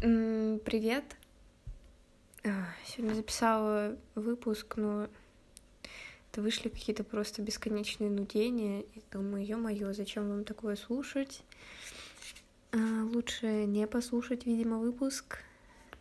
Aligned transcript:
Привет. 0.00 1.04
А, 2.42 2.48
сегодня 2.86 3.12
записала 3.12 3.98
выпуск, 4.14 4.76
но 4.76 5.08
это 6.32 6.40
вышли 6.40 6.70
какие-то 6.70 7.04
просто 7.04 7.42
бесконечные 7.42 8.08
нудения. 8.08 8.80
И 8.80 9.02
думаю, 9.12 9.44
ё-моё, 9.44 9.92
зачем 9.92 10.26
вам 10.26 10.44
такое 10.44 10.76
слушать? 10.76 11.42
А, 12.72 12.78
лучше 13.12 13.66
не 13.66 13.86
послушать, 13.86 14.46
видимо, 14.46 14.78
выпуск, 14.78 15.40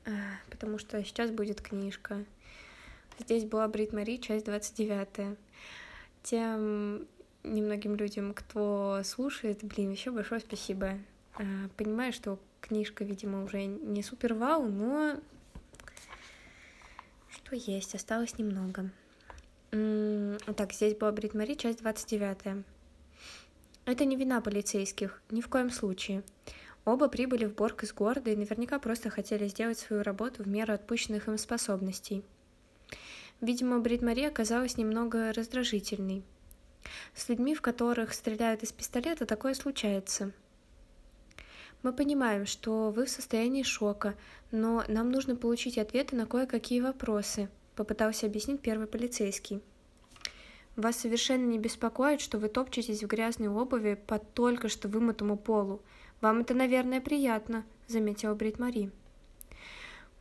а, 0.06 0.12
потому 0.50 0.78
что 0.78 1.04
сейчас 1.04 1.30
будет 1.32 1.60
книжка. 1.60 2.24
Здесь 3.20 3.44
была 3.44 3.68
Брит 3.68 3.92
Мари, 3.92 4.16
часть 4.16 4.46
29. 4.46 5.38
Тем 6.24 7.06
немногим 7.44 7.98
людям, 7.98 8.34
кто 8.34 9.02
слушает, 9.04 9.62
блин, 9.62 9.92
еще 9.92 10.12
большое 10.12 10.40
спасибо. 10.40 10.98
Понимаю, 11.76 12.14
что 12.14 12.40
книжка, 12.62 13.04
видимо, 13.04 13.44
уже 13.44 13.66
не 13.66 14.04
супер 14.04 14.34
вау, 14.34 14.68
но 14.68 15.20
что 17.30 17.56
есть, 17.56 17.96
осталось 17.96 18.38
немного. 18.38 18.90
Так, 19.72 20.74
здесь 20.74 20.96
была 20.96 21.12
Брит 21.12 21.34
Мари, 21.34 21.54
часть 21.56 21.80
29. 21.80 22.64
Это 23.86 24.06
не 24.06 24.16
вина 24.16 24.42
полицейских, 24.42 25.22
ни 25.32 25.42
в 25.42 25.48
коем 25.48 25.70
случае. 25.70 26.24
Оба 26.86 27.08
прибыли 27.08 27.46
в 27.46 27.56
Борг 27.56 27.84
из 27.84 27.94
города 27.94 28.32
и 28.32 28.36
наверняка 28.36 28.80
просто 28.80 29.10
хотели 29.10 29.48
сделать 29.48 29.80
свою 29.80 30.04
работу 30.04 30.44
в 30.44 30.48
меру 30.48 30.74
отпущенных 30.74 31.28
им 31.28 31.38
способностей. 31.38 32.24
Видимо, 33.42 33.80
Брит 33.80 34.02
Мари 34.02 34.24
оказалась 34.24 34.78
немного 34.78 35.32
раздражительной. 35.34 36.24
С 37.14 37.30
людьми, 37.30 37.56
в 37.56 37.62
которых 37.62 38.14
стреляют 38.14 38.64
из 38.64 38.72
пистолета, 38.72 39.26
такое 39.26 39.54
случается– 39.54 40.32
мы 41.82 41.94
понимаем, 41.94 42.46
что 42.46 42.92
вы 42.92 43.06
в 43.06 43.10
состоянии 43.10 43.64
шока, 43.64 44.16
но 44.52 44.84
нам 44.88 45.12
нужно 45.12 45.36
получить 45.36 45.78
ответы 45.78 46.16
на 46.16 46.26
кое-какие 46.26 46.82
вопросы, 46.82 47.50
попытался 47.76 48.26
объяснить 48.26 48.62
первый 48.62 48.88
полицейский. 48.88 49.62
Вас 50.76 50.98
совершенно 50.98 51.46
не 51.46 51.60
беспокоит, 51.60 52.22
что 52.22 52.38
вы 52.38 52.50
топчетесь 52.50 53.04
в 53.04 53.08
грязной 53.08 53.50
обуви 53.50 54.00
по 54.08 54.20
только 54.20 54.70
что 54.70 54.88
вымытому 54.88 55.38
полу. 55.38 55.82
Вам 56.22 56.40
это, 56.40 56.54
наверное, 56.54 57.02
приятно, 57.02 57.66
заметила 57.88 58.34
Брит 58.34 58.60
Мари. 58.60 58.92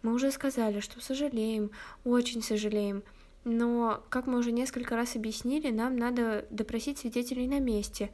Мы 0.03 0.15
уже 0.15 0.31
сказали, 0.31 0.81
что 0.81 1.01
сожалеем, 1.01 1.71
очень 2.05 2.43
сожалеем. 2.43 3.03
Но, 3.45 4.03
как 4.11 4.27
мы 4.27 4.39
уже 4.39 4.53
несколько 4.53 4.95
раз 4.95 5.17
объяснили, 5.17 5.71
нам 5.71 5.97
надо 5.97 6.45
допросить 6.51 6.99
свидетелей 6.99 7.49
на 7.49 7.59
месте. 7.59 8.11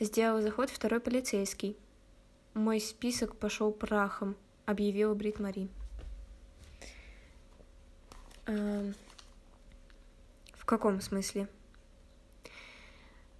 Сделал 0.00 0.42
заход 0.42 0.70
второй 0.70 1.00
полицейский. 1.00 1.76
Мой 2.54 2.80
список 2.80 3.36
пошел 3.36 3.72
прахом, 3.72 4.36
объявила 4.66 5.14
Брит 5.14 5.40
Мари. 5.40 5.68
Эм, 8.44 8.94
в 10.52 10.66
каком 10.66 11.00
смысле? 11.00 11.48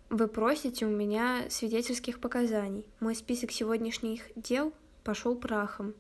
Вы 0.09 0.29
просите 0.29 0.87
у 0.87 0.91
меня 0.91 1.47
свидетельских 1.51 2.21
показаний. 2.21 2.87
Мой 3.01 3.15
список 3.15 3.51
сегодняшних 3.51 4.23
дел 4.35 4.73
пошел 5.05 5.37
прахом. 5.37 5.95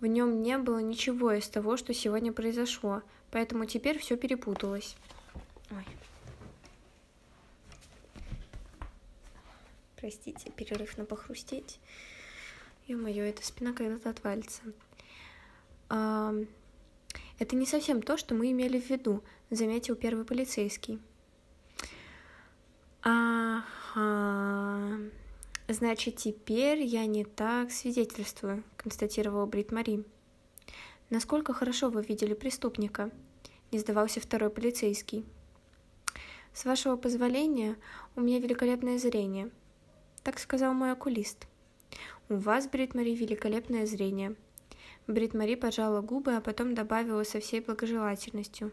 В 0.00 0.06
нем 0.06 0.40
не 0.40 0.58
было 0.58 0.78
ничего 0.78 1.32
из 1.32 1.48
того, 1.48 1.76
что 1.76 1.92
сегодня 1.92 2.32
произошло, 2.32 3.02
поэтому 3.32 3.64
теперь 3.64 3.98
все 3.98 4.16
перепуталось. 4.16 4.96
Ой. 5.72 5.84
Простите, 9.96 10.50
перерыв 10.50 10.96
на 10.98 11.04
похрустеть. 11.04 11.80
Ё-моё, 12.88 13.24
эта 13.24 13.44
спина 13.44 13.74
когда-то 13.74 14.08
отвалится. 14.08 14.62
Это 15.90 16.46
не 17.52 17.66
совсем 17.66 18.00
то, 18.00 18.16
что 18.16 18.34
мы 18.34 18.50
имели 18.50 18.80
в 18.80 18.88
виду, 18.88 19.22
заметил 19.50 19.94
первый 19.94 20.24
полицейский. 20.24 20.98
Ага. 23.02 24.98
Значит, 25.68 26.16
теперь 26.16 26.80
я 26.80 27.04
не 27.04 27.24
так 27.26 27.70
свидетельствую, 27.70 28.64
констатировала 28.78 29.44
Брит 29.44 29.70
Мари. 29.70 30.02
Насколько 31.10 31.52
хорошо 31.52 31.90
вы 31.90 32.02
видели 32.02 32.32
преступника? 32.32 33.10
Не 33.70 33.78
сдавался 33.78 34.18
второй 34.18 34.48
полицейский. 34.48 35.26
С 36.54 36.64
вашего 36.64 36.96
позволения, 36.96 37.76
у 38.16 38.22
меня 38.22 38.38
великолепное 38.40 38.96
зрение. 38.98 39.50
Так 40.22 40.38
сказал 40.38 40.72
мой 40.72 40.90
окулист. 40.90 41.46
«У 42.30 42.36
вас, 42.36 42.68
Брит 42.68 42.94
Мари, 42.94 43.14
великолепное 43.14 43.86
зрение». 43.86 44.34
Брит 45.06 45.32
Мари 45.32 45.54
поджала 45.54 46.02
губы, 46.02 46.34
а 46.34 46.42
потом 46.42 46.74
добавила 46.74 47.24
со 47.24 47.40
всей 47.40 47.60
благожелательностью. 47.60 48.70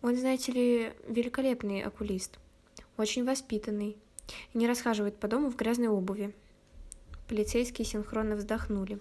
«Он, 0.00 0.16
знаете 0.16 0.50
ли, 0.52 0.92
великолепный 1.06 1.82
окулист, 1.82 2.38
очень 2.96 3.26
воспитанный, 3.26 3.98
не 4.54 4.66
расхаживает 4.66 5.18
по 5.18 5.28
дому 5.28 5.50
в 5.50 5.56
грязной 5.56 5.88
обуви». 5.88 6.34
Полицейские 7.28 7.84
синхронно 7.84 8.36
вздохнули. 8.36 8.98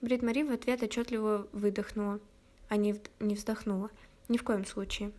Брит 0.00 0.22
Мари 0.22 0.42
в 0.42 0.50
ответ 0.50 0.82
отчетливо 0.82 1.46
выдохнула, 1.52 2.18
а 2.68 2.76
не, 2.76 3.00
не 3.20 3.36
вздохнула. 3.36 3.90
Ни 4.28 4.36
в 4.36 4.42
коем 4.42 4.66
случае. 4.66 5.12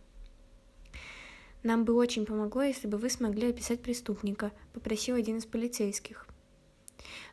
«Нам 1.62 1.84
бы 1.84 1.94
очень 1.94 2.26
помогло, 2.26 2.64
если 2.64 2.86
бы 2.86 2.98
вы 2.98 3.08
смогли 3.08 3.48
описать 3.48 3.80
преступника»,— 3.80 4.52
попросил 4.74 5.16
один 5.16 5.38
из 5.38 5.46
полицейских. 5.46 6.29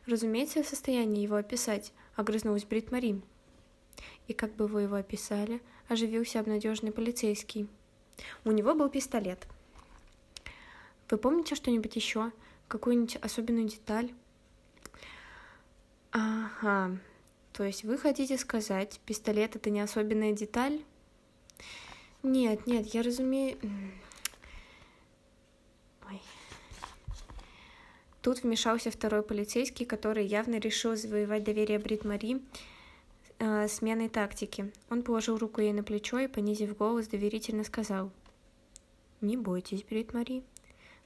Разумеется, 0.06 0.60
я 0.60 0.64
в 0.64 0.68
состоянии 0.68 1.22
его 1.22 1.36
описать, 1.36 1.92
огрызнулась 2.16 2.64
Брит 2.64 2.90
Мари. 2.92 3.20
И 4.26 4.32
как 4.32 4.54
бы 4.54 4.66
вы 4.66 4.82
его 4.82 4.96
описали? 4.96 5.60
Оживился 5.88 6.40
обнадеженный 6.40 6.92
полицейский. 6.92 7.68
У 8.44 8.52
него 8.52 8.74
был 8.74 8.88
пистолет. 8.88 9.46
Вы 11.10 11.18
помните 11.18 11.54
что-нибудь 11.54 11.96
еще? 11.96 12.32
Какую-нибудь 12.68 13.16
особенную 13.16 13.68
деталь? 13.68 14.12
Ага. 16.12 16.98
То 17.52 17.64
есть 17.64 17.84
вы 17.84 17.96
хотите 17.98 18.36
сказать, 18.38 19.00
пистолет 19.06 19.56
это 19.56 19.70
не 19.70 19.80
особенная 19.80 20.32
деталь? 20.32 20.82
Нет, 22.22 22.66
нет, 22.66 22.86
я 22.88 23.02
разумею... 23.02 23.58
Тут 28.22 28.42
вмешался 28.42 28.90
второй 28.90 29.22
полицейский, 29.22 29.86
который 29.86 30.26
явно 30.26 30.58
решил 30.58 30.96
завоевать 30.96 31.44
доверие 31.44 31.78
Брит 31.78 32.04
Мари 32.04 32.42
э, 33.38 33.68
сменой 33.68 34.08
тактики. 34.08 34.72
Он 34.90 35.02
положил 35.02 35.38
руку 35.38 35.60
ей 35.60 35.72
на 35.72 35.84
плечо 35.84 36.18
и, 36.18 36.26
понизив 36.26 36.76
голос, 36.76 37.06
доверительно 37.06 37.62
сказал. 37.62 38.10
«Не 39.20 39.36
бойтесь, 39.36 39.84
Брит 39.84 40.14
Мари. 40.14 40.42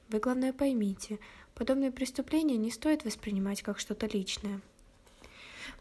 Вы, 0.09 0.19
главное, 0.19 0.53
поймите, 0.53 1.19
подобные 1.53 1.91
преступления 1.91 2.57
не 2.57 2.71
стоит 2.71 3.05
воспринимать 3.05 3.61
как 3.61 3.79
что-то 3.79 4.07
личное». 4.07 4.61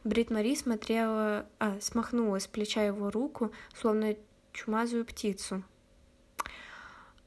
Брит 0.05 0.31
Мари 0.31 0.55
смотрела, 0.55 1.47
а, 1.59 1.79
смахнула 1.81 2.41
с 2.41 2.47
плеча 2.47 2.85
его 2.85 3.11
руку, 3.11 3.53
словно 3.75 4.17
чумазую 4.53 5.05
птицу. 5.05 5.63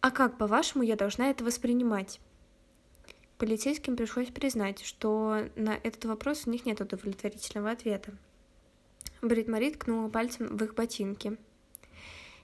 «А 0.02 0.12
как, 0.12 0.38
по-вашему, 0.38 0.84
я 0.84 0.96
должна 0.96 1.30
это 1.30 1.44
воспринимать?» 1.44 2.20
Полицейским 3.38 3.98
пришлось 3.98 4.30
признать, 4.30 4.82
что 4.84 5.50
на 5.58 5.76
этот 5.84 6.06
вопрос 6.06 6.44
у 6.46 6.52
них 6.52 6.66
нет 6.66 6.80
удовлетворительного 6.80 7.72
ответа. 7.72 8.14
Брит 9.22 9.50
Мари 9.50 9.72
ткнула 9.72 10.08
пальцем 10.08 10.56
в 10.56 10.64
их 10.64 10.74
ботинки. 10.74 11.38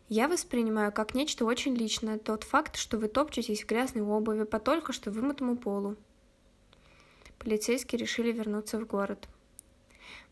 «Я 0.09 0.27
воспринимаю 0.27 0.91
как 0.91 1.15
нечто 1.15 1.45
очень 1.45 1.75
личное 1.75 2.17
тот 2.17 2.43
факт, 2.43 2.75
что 2.75 2.97
вы 2.97 3.07
топчетесь 3.07 3.63
в 3.63 3.67
грязной 3.67 4.03
обуви 4.03 4.43
по 4.43 4.59
только 4.59 4.91
что 4.91 5.11
вымытому 5.11 5.55
полу». 5.55 5.95
Полицейские 7.39 7.99
решили 7.99 8.33
вернуться 8.33 8.77
в 8.77 8.85
город. 8.85 9.29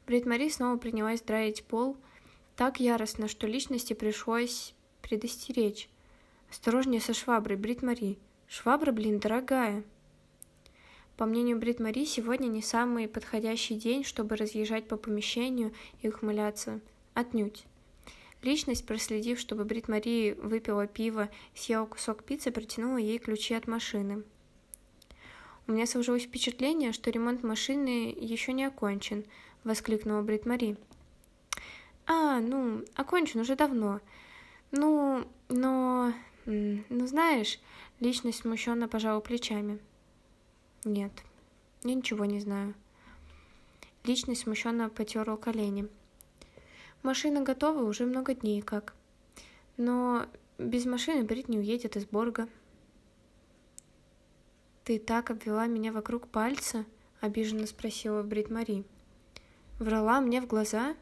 Брит 0.05 0.25
Мари 0.25 0.49
снова 0.49 0.77
принялась 0.77 1.21
драить 1.21 1.63
пол 1.63 1.95
так 2.57 2.81
яростно, 2.81 3.29
что 3.29 3.47
личности 3.47 3.93
пришлось 3.93 4.73
предостеречь. 5.01 5.87
«Осторожнее 6.49 6.99
со 6.99 7.13
шваброй, 7.13 7.55
Брит 7.55 7.81
Мари. 7.81 8.17
Швабра, 8.49 8.91
блин, 8.91 9.19
дорогая!» 9.19 9.85
По 11.19 11.25
мнению 11.25 11.59
Брит 11.59 11.81
Мари, 11.81 12.05
сегодня 12.05 12.47
не 12.47 12.61
самый 12.61 13.09
подходящий 13.09 13.75
день, 13.75 14.05
чтобы 14.05 14.37
разъезжать 14.37 14.87
по 14.87 14.95
помещению 14.95 15.73
и 16.01 16.07
ухмыляться. 16.07 16.79
Отнюдь. 17.13 17.65
Личность, 18.41 18.85
проследив, 18.85 19.37
чтобы 19.37 19.65
Брит 19.65 19.89
Мари 19.89 20.37
выпила 20.41 20.87
пиво, 20.87 21.27
съела 21.53 21.85
кусок 21.87 22.23
пиццы, 22.23 22.51
протянула 22.51 22.95
ей 22.95 23.17
ключи 23.17 23.53
от 23.53 23.67
машины. 23.67 24.23
«У 25.67 25.73
меня 25.73 25.85
сложилось 25.87 26.23
впечатление, 26.23 26.93
что 26.93 27.11
ремонт 27.11 27.43
машины 27.43 28.15
еще 28.17 28.53
не 28.53 28.63
окончен»,— 28.63 29.25
воскликнула 29.65 30.21
Брит 30.21 30.45
Мари. 30.45 30.77
«А, 32.05 32.39
ну, 32.39 32.85
окончен 32.95 33.41
уже 33.41 33.57
давно. 33.57 33.99
Ну, 34.71 35.27
но... 35.49 36.13
Ну, 36.45 37.07
знаешь...»— 37.07 37.59
личность 37.99 38.39
смущенно 38.39 38.87
пожала 38.87 39.19
плечами. 39.19 39.79
Нет, 40.85 41.11
я 41.83 41.93
ничего 41.93 42.25
не 42.25 42.39
знаю. 42.39 42.73
Личность 44.03 44.41
смущенно 44.41 44.89
потерла 44.89 45.35
колени. 45.35 45.87
Машина 47.03 47.41
готова 47.41 47.83
уже 47.83 48.05
много 48.05 48.33
дней 48.33 48.61
как. 48.61 48.93
Но 49.77 50.25
без 50.57 50.85
машины 50.85 51.23
Брит 51.23 51.49
не 51.49 51.57
уедет 51.57 51.95
из 51.95 52.05
Борга. 52.05 52.47
«Ты 54.83 54.99
так 54.99 55.29
обвела 55.29 55.67
меня 55.67 55.91
вокруг 55.91 56.27
пальца?»— 56.27 56.85
обиженно 57.21 57.67
спросила 57.67 58.23
Брит 58.23 58.49
Мари. 58.49 58.83
«Врала 59.79 60.19
мне 60.19 60.41
в 60.41 60.47
глаза?» 60.47 60.95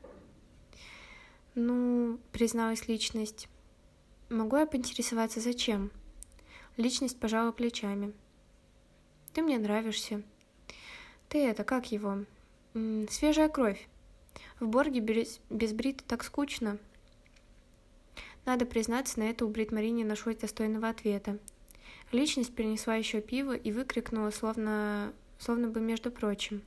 «Ну, 1.55 2.19
призналась 2.31 2.87
личность. 2.87 3.47
Могу 4.29 4.57
я 4.57 4.65
поинтересоваться, 4.65 5.39
зачем?» 5.39 5.91
Личность 6.75 7.19
пожала 7.19 7.51
плечами. 7.51 8.13
«Ты 9.37 9.43
мне 9.43 9.59
нравишься. 9.59 10.23
Ты 11.29 11.45
это, 11.45 11.63
как 11.63 11.91
его? 11.91 12.09
М 12.09 12.25
-м, 12.73 13.11
свежая 13.11 13.49
кровь. 13.49 13.87
В 14.59 14.65
Борге 14.65 14.99
без, 14.99 15.39
без 15.51 15.73
Брита 15.73 16.03
так 16.03 16.23
скучно». 16.23 16.79
Надо 18.45 18.65
признаться, 18.65 19.19
на 19.19 19.29
это 19.29 19.45
у 19.45 19.49
Брит 19.49 19.71
Мари 19.71 19.91
не 19.91 20.03
нашлось 20.03 20.37
достойного 20.37 20.89
ответа. 20.89 21.37
Личность 22.11 22.55
перенесла 22.55 22.95
еще 22.95 23.21
пиво 23.21 23.55
и 23.55 23.71
выкрикнула, 23.71 24.31
словно, 24.31 25.13
словно 25.37 25.67
бы 25.67 25.81
между 25.81 26.09
прочим. 26.09 26.63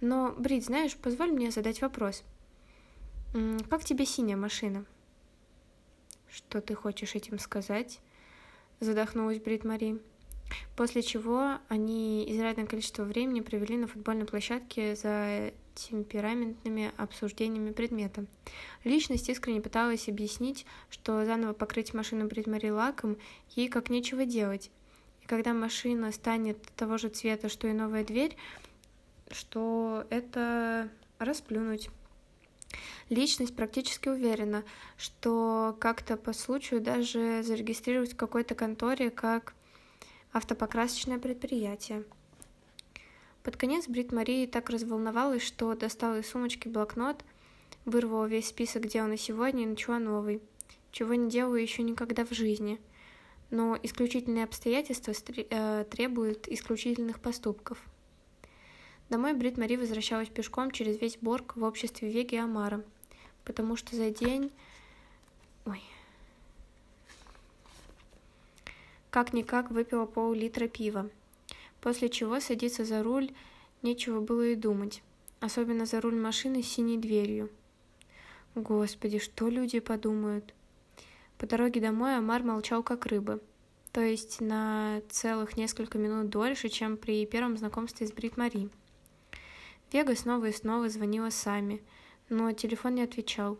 «Но, 0.00 0.32
Брит, 0.38 0.64
знаешь, 0.64 0.96
позволь 0.96 1.32
мне 1.32 1.50
задать 1.50 1.82
вопрос. 1.82 2.22
Как 3.68 3.82
тебе 3.82 4.06
синяя 4.06 4.36
машина?» 4.36 4.84
«Что 6.30 6.60
ты 6.60 6.76
хочешь 6.76 7.16
этим 7.16 7.40
сказать?» 7.40 7.98
Задохнулась 8.78 9.40
Брит 9.40 9.64
Мари. 9.64 9.98
После 10.76 11.02
чего 11.02 11.58
они 11.68 12.24
изрядное 12.28 12.66
количество 12.66 13.04
времени 13.04 13.40
провели 13.40 13.76
на 13.76 13.86
футбольной 13.86 14.26
площадке 14.26 14.96
за 14.96 15.52
темпераментными 15.74 16.92
обсуждениями 16.96 17.72
предмета. 17.72 18.26
Личность 18.82 19.28
искренне 19.28 19.60
пыталась 19.60 20.08
объяснить, 20.08 20.66
что 20.90 21.24
заново 21.24 21.52
покрыть 21.52 21.94
машину 21.94 22.26
Бритмари 22.26 22.70
лаком 22.70 23.16
ей 23.50 23.68
как 23.68 23.90
нечего 23.90 24.24
делать. 24.24 24.70
И 25.22 25.26
когда 25.26 25.52
машина 25.52 26.12
станет 26.12 26.60
того 26.76 26.98
же 26.98 27.08
цвета, 27.08 27.48
что 27.48 27.68
и 27.68 27.72
новая 27.72 28.04
дверь, 28.04 28.36
что 29.30 30.04
это 30.10 30.88
расплюнуть. 31.18 31.90
Личность 33.08 33.54
практически 33.54 34.08
уверена, 34.08 34.64
что 34.96 35.76
как-то 35.78 36.16
по 36.16 36.32
случаю 36.32 36.80
даже 36.80 37.42
зарегистрировать 37.42 38.14
в 38.14 38.16
какой-то 38.16 38.54
конторе 38.54 39.10
как 39.10 39.54
автопокрасочное 40.34 41.18
предприятие. 41.18 42.04
Под 43.44 43.56
конец 43.56 43.86
Брит 43.88 44.12
Марии 44.12 44.46
так 44.46 44.68
разволновалась, 44.68 45.42
что 45.42 45.74
достала 45.74 46.18
из 46.18 46.28
сумочки 46.28 46.66
блокнот, 46.66 47.24
вырвала 47.84 48.26
весь 48.26 48.48
список 48.48 48.86
дел 48.86 49.06
на 49.06 49.16
сегодня 49.16 49.62
и 49.62 49.66
начала 49.66 49.98
новый, 49.98 50.42
чего 50.90 51.14
не 51.14 51.30
делала 51.30 51.54
еще 51.54 51.82
никогда 51.82 52.24
в 52.24 52.32
жизни. 52.32 52.80
Но 53.50 53.78
исключительные 53.82 54.44
обстоятельства 54.44 55.12
э, 55.12 55.84
требуют 55.88 56.48
исключительных 56.48 57.20
поступков. 57.20 57.78
Домой 59.10 59.34
Брит 59.34 59.56
Мари 59.56 59.76
возвращалась 59.76 60.28
пешком 60.28 60.72
через 60.72 61.00
весь 61.00 61.18
Борг 61.18 61.54
в 61.54 61.62
обществе 61.62 62.10
Веги 62.10 62.36
Амара, 62.36 62.82
потому 63.44 63.76
что 63.76 63.94
за 63.94 64.10
день... 64.10 64.50
Ой. 65.64 65.82
Как-никак 69.14 69.70
выпила 69.70 70.06
пол-литра 70.06 70.66
пива, 70.66 71.08
после 71.80 72.08
чего 72.08 72.40
садиться 72.40 72.84
за 72.84 73.00
руль 73.04 73.30
нечего 73.80 74.20
было 74.20 74.44
и 74.48 74.56
думать, 74.56 75.04
особенно 75.38 75.86
за 75.86 76.00
руль 76.00 76.16
машины 76.16 76.64
с 76.64 76.66
синей 76.66 76.98
дверью. 76.98 77.48
Господи, 78.56 79.20
что 79.20 79.48
люди 79.48 79.78
подумают? 79.78 80.52
По 81.38 81.46
дороге 81.46 81.80
домой 81.80 82.16
Амар 82.16 82.42
молчал 82.42 82.82
как 82.82 83.06
рыба, 83.06 83.38
то 83.92 84.00
есть 84.00 84.40
на 84.40 85.00
целых 85.08 85.56
несколько 85.56 85.96
минут 85.96 86.28
дольше, 86.28 86.68
чем 86.68 86.96
при 86.96 87.24
первом 87.24 87.56
знакомстве 87.56 88.08
с 88.08 88.12
Брит 88.12 88.36
Мари. 88.36 88.68
Вега 89.92 90.16
снова 90.16 90.46
и 90.46 90.52
снова 90.52 90.88
звонила 90.88 91.30
сами, 91.30 91.84
но 92.28 92.50
телефон 92.50 92.96
не 92.96 93.02
отвечал. 93.02 93.58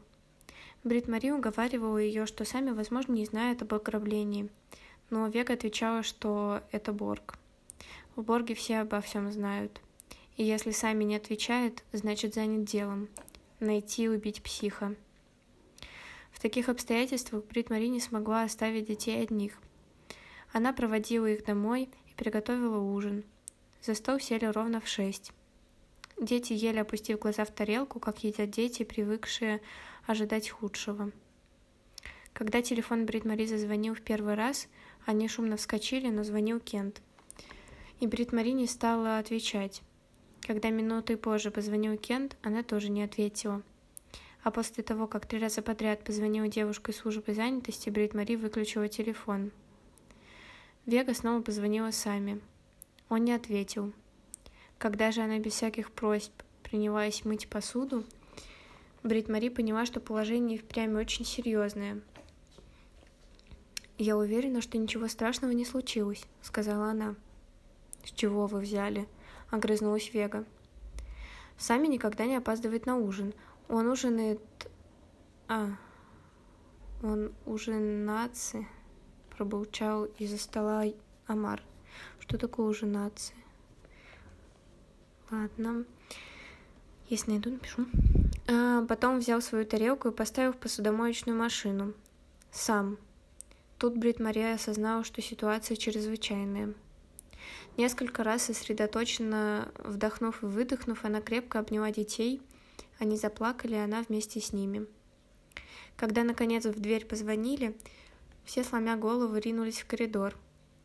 Брит 0.82 1.06
Мари 1.06 1.30
уговаривала 1.30 1.98
ее, 1.98 2.26
что 2.26 2.44
сами, 2.44 2.72
возможно, 2.72 3.12
не 3.12 3.24
знают 3.24 3.62
об 3.62 3.72
ограблении, 3.72 4.50
но 5.10 5.26
Вега 5.28 5.54
отвечала, 5.54 6.02
что 6.02 6.62
это 6.72 6.92
Борг. 6.92 7.38
В 8.16 8.22
Борге 8.22 8.54
все 8.54 8.78
обо 8.78 9.00
всем 9.00 9.30
знают. 9.32 9.80
И 10.36 10.44
если 10.44 10.70
сами 10.70 11.04
не 11.04 11.16
отвечают, 11.16 11.84
значит 11.92 12.34
занят 12.34 12.64
делом. 12.64 13.08
Найти 13.60 14.04
и 14.04 14.08
убить 14.08 14.42
психа. 14.42 14.94
В 16.32 16.40
таких 16.40 16.68
обстоятельствах 16.68 17.44
Брит 17.44 17.70
Мари 17.70 17.86
не 17.86 18.00
смогла 18.00 18.42
оставить 18.42 18.88
детей 18.88 19.22
одних. 19.22 19.58
Она 20.52 20.72
проводила 20.72 21.26
их 21.26 21.44
домой 21.44 21.88
и 22.06 22.14
приготовила 22.14 22.78
ужин. 22.78 23.24
За 23.82 23.94
стол 23.94 24.18
сели 24.20 24.44
ровно 24.44 24.80
в 24.80 24.88
шесть. 24.88 25.32
Дети 26.20 26.52
ели, 26.52 26.78
опустив 26.78 27.18
глаза 27.18 27.44
в 27.44 27.50
тарелку, 27.50 27.98
как 27.98 28.22
едят 28.24 28.50
дети, 28.50 28.84
привыкшие 28.84 29.60
ожидать 30.06 30.48
худшего. 30.48 31.10
Когда 32.32 32.62
телефон 32.62 33.06
Брит 33.06 33.24
Мари 33.24 33.46
зазвонил 33.46 33.94
в 33.94 34.00
первый 34.00 34.34
раз, 34.34 34.68
они 35.06 35.28
шумно 35.28 35.56
вскочили, 35.56 36.08
но 36.08 36.24
звонил 36.24 36.60
Кент– 36.60 37.00
и 38.00 38.06
Брит 38.06 38.32
Мари 38.32 38.50
не 38.50 38.66
стала 38.66 39.18
отвечать. 39.18 39.82
Когда 40.42 40.70
минуты 40.70 41.16
позже 41.16 41.50
позвонил 41.50 41.96
Кент, 41.96 42.36
она 42.42 42.62
тоже 42.62 42.90
не 42.90 43.02
ответила. 43.02 43.62
А 44.42 44.50
после 44.50 44.84
того, 44.84 45.06
как 45.06 45.26
три 45.26 45.38
раза 45.38 45.62
подряд 45.62 46.04
позвонила 46.04 46.48
девушка 46.48 46.92
из 46.92 46.98
службы 46.98 47.32
занятости, 47.32 47.88
Брит 47.88 48.12
Мари 48.12 48.36
выключила 48.36 48.88
телефон. 48.88 49.52
Вега 50.84 51.14
снова 51.14 51.40
позвонила 51.40 51.92
сами. 51.92 52.40
Он 53.08 53.24
не 53.24 53.32
ответил. 53.32 53.92
Когда 54.76 55.10
же 55.12 55.22
она 55.22 55.38
без 55.38 55.52
всяких 55.52 55.90
просьб 55.90 56.32
принялась 56.62 57.24
мыть 57.24 57.48
посуду, 57.48 58.04
Брит 59.02 59.30
Мари 59.30 59.48
поняла, 59.48 59.86
что 59.86 60.00
положение 60.00 60.58
впрямь 60.58 60.94
очень 60.94 61.24
серьезное. 61.24 62.02
«Я 63.99 64.17
уверена, 64.17 64.61
что 64.61 64.76
ничего 64.76 65.06
страшного 65.06 65.52
не 65.52 65.64
случилось»,— 65.64 66.25
сказала 66.43 66.87
она. 66.91 67.14
«С 68.05 68.11
чего 68.11 68.46
вы 68.46 68.61
взяли?»— 68.61 69.08
огрызнулась 69.50 70.12
Вега. 70.12 70.44
«Сами 71.56 71.87
никогда 71.87 72.26
не 72.26 72.37
опаздывает 72.37 72.87
на 72.87 72.96
ужин. 72.96 73.35
Он 73.69 73.87
ужинает... 73.88 74.41
А, 75.47 75.71
он 77.02 77.33
ужинаться?»— 77.47 78.64
пробурчал 79.37 80.07
из-за 80.18 80.38
стола 80.38 80.85
Амар. 81.28 81.62
«Что 82.18 82.37
такое 82.37 82.66
ужинаться?» 82.66 83.33
«Ладно. 85.30 85.85
Если 87.09 87.30
найду, 87.30 87.50
напишу». 87.50 87.87
А, 88.49 88.85
потом 88.87 89.18
взял 89.21 89.40
свою 89.40 89.64
тарелку 89.64 90.09
и 90.09 90.14
поставил 90.14 90.52
в 90.52 90.57
посудомоечную 90.57 91.38
машину. 91.38 91.95
Сам. 92.50 92.99
Тут 93.85 93.99
Брит 93.99 94.19
Мария 94.19 94.55
осознала, 94.55 95.05
что 95.05 95.21
ситуация 95.21 95.76
чрезвычайная. 95.76 96.73
Несколько 97.76 98.25
раз 98.25 98.45
сосредоточенно 98.45 99.71
вдохнув 99.76 100.43
и 100.43 100.47
выдохнув, 100.47 101.05
она 101.05 101.21
крепко 101.21 101.59
обняла 101.59 101.91
детей. 101.91 102.41
Они 102.99 103.19
заплакали, 103.19 103.75
она 103.75 104.00
вместе 104.00 104.41
с 104.41 104.55
ними. 104.55 104.87
Когда, 105.99 106.25
наконец, 106.25 106.64
в 106.64 106.81
дверь 106.81 107.05
позвонили, 107.05 107.76
все, 108.47 108.64
сломя 108.64 108.97
голову, 108.97 109.37
ринулись 109.37 109.83
в 109.83 109.87
коридор. 109.87 110.35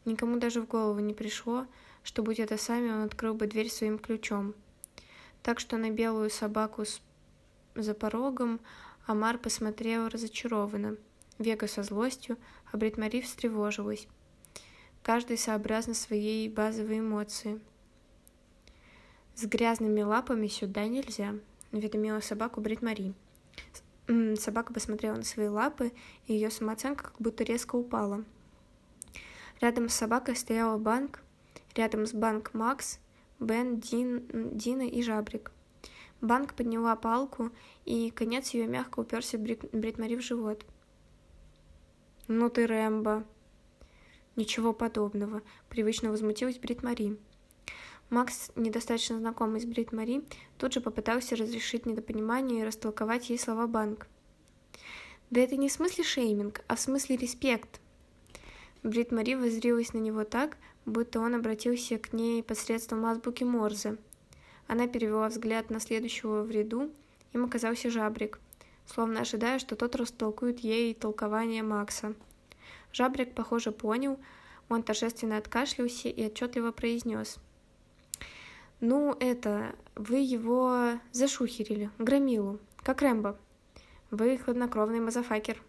Никому 0.03 0.38
даже 0.38 0.62
в 0.62 0.68
голову 0.68 1.00
не 1.00 1.13
пришло, 1.13 1.68
что, 2.03 2.22
будь 2.22 2.41
это 2.41 2.58
сами, 2.58 2.91
он 2.91 3.03
открыл 3.03 3.34
бы 3.34 3.48
дверь 3.48 3.70
своим 3.70 3.98
ключом. 3.98 4.56
Так 5.41 5.62
что 5.62 5.77
на 5.77 5.89
белую 5.89 6.29
собаку 6.29 6.84
с... 6.84 7.00
за 7.75 7.94
порогом 7.94 8.60
Амар 9.08 9.38
посмотрел 9.38 10.10
разочарованно. 10.10 10.98
Вега 11.39 11.67
со 11.67 11.81
злостью, 11.81 12.38
а 12.72 12.77
Бритмари 12.77 13.22
встревожилась 13.22 14.08
каждый 15.03 15.38
сообразно 15.38 15.93
своей 15.93 16.48
базовой 16.50 17.00
эмоции. 17.00 17.60
«С 19.36 19.46
грязными 19.46 20.01
лапами 20.01 20.48
сюда 20.48 20.86
нельзя»,— 20.88 21.36
уведомила 21.72 22.19
собаку 22.19 22.62
Брит 22.62 22.81
Мари. 22.81 23.13
Собака 24.38 24.74
посмотрела 24.74 25.15
на 25.15 25.24
свои 25.24 25.48
лапы, 25.48 25.91
и 26.27 26.34
ее 26.34 26.50
самооценка 26.50 27.05
как 27.05 27.15
будто 27.19 27.43
резко 27.43 27.75
упала. 27.75 28.24
Рядом 29.62 29.88
с 29.88 29.96
собакой 29.96 30.36
стояла 30.36 30.77
банк, 30.77 31.22
рядом 31.75 32.05
с 32.05 32.13
банк 32.13 32.53
Макс, 32.53 33.00
Бен, 33.39 33.79
Дин, 33.79 34.27
Дина 34.58 34.88
и 34.88 35.01
Жабрик. 35.01 35.51
Банк 36.22 36.53
подняла 36.53 36.96
палку, 36.96 37.51
и 37.86 38.10
конец 38.12 38.50
ее 38.50 38.67
мягко 38.67 39.00
уперся 39.00 39.38
Брит, 39.38 39.63
Брит 39.72 39.98
Мари 39.98 40.15
в 40.15 40.22
живот. 40.22 40.65
«Ну 42.31 42.48
ты, 42.51 42.67
Рэмбо!» 42.67 43.25
Ничего 44.36 44.71
подобного, 44.71 45.41
привычно 45.67 46.12
возмутилась 46.12 46.59
Брит 46.59 46.83
Мари. 46.83 47.17
Макс, 48.12 48.51
недостаточно 48.55 49.17
знакомый 49.17 49.59
с 49.59 49.65
Брит 49.65 49.91
Мари, 49.91 50.21
тут 50.59 50.74
же 50.74 50.79
попытался 50.79 51.36
разрешить 51.36 51.88
недопонимание 51.88 52.62
и 52.62 52.63
растолковать 52.63 53.31
ей 53.31 53.39
слова 53.39 53.65
банк. 53.65 54.05
Да 55.31 55.41
это 55.41 55.57
не 55.57 55.69
в 55.69 55.71
смысле 55.71 56.03
шейминг, 56.03 56.62
а 56.67 56.75
в 56.75 56.79
смысле 56.79 57.17
респект. 57.17 57.81
Брит 58.83 59.12
Мари 59.12 59.33
воззрилась 59.33 59.93
на 59.93 59.98
него 59.98 60.24
так, 60.24 60.57
будто 60.86 61.21
он 61.21 61.33
обратился 61.33 61.98
к 61.98 62.13
ней 62.13 62.43
посредством 62.43 63.07
азбуки 63.07 63.43
Морзе. 63.43 63.98
Она 64.67 64.88
перевела 64.88 65.29
взгляд 65.29 65.71
на 65.71 65.79
следующего 65.79 66.43
в 66.43 66.51
ряду, 66.51 66.91
им 67.33 67.45
оказался 67.45 67.89
жабрик, 67.89 68.39
словно 68.91 69.22
ожидая, 69.22 69.60
что 69.60 69.75
тот 69.75 69.96
растолкует 69.96 70.60
ей 70.60 70.93
толкование 70.93 71.63
Макса. 71.63 72.15
Жабрик, 72.91 73.36
похоже, 73.36 73.72
понял, 73.72 74.19
он 74.67 74.84
торжественно 74.84 75.38
откашлялся 75.38 76.10
и 76.10 76.25
отчетливо 76.25 76.72
произнес– 76.72 77.38
ну, 78.81 79.13
это, 79.19 79.75
вы 79.96 80.19
его 80.19 81.00
зашухерили, 81.12 81.91
громилу, 81.98 82.60
как 82.77 83.01
Рэмбо. 83.01 83.38
Вы 84.10 84.38
хладнокровный 84.38 85.01
мазафакер. 85.01 85.62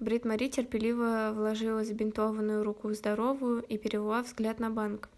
Брит 0.00 0.24
Мари 0.24 0.48
терпеливо 0.48 1.30
вложила 1.32 1.84
забинтованную 1.84 2.64
руку 2.64 2.88
в 2.88 2.94
здоровую 2.94 3.62
и 3.62 3.78
перевела 3.78 4.22
взгляд 4.22 4.58
на 4.58 4.70
банк. 4.70 5.08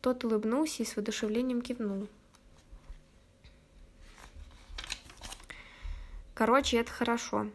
Тот 0.00 0.24
улыбнулся 0.24 0.82
и 0.82 0.86
с 0.86 0.96
воодушевлением 0.96 1.62
кивнул. 1.62 2.08
Короче, 6.36 6.76
это 6.76 6.92
хорошо. 6.92 7.46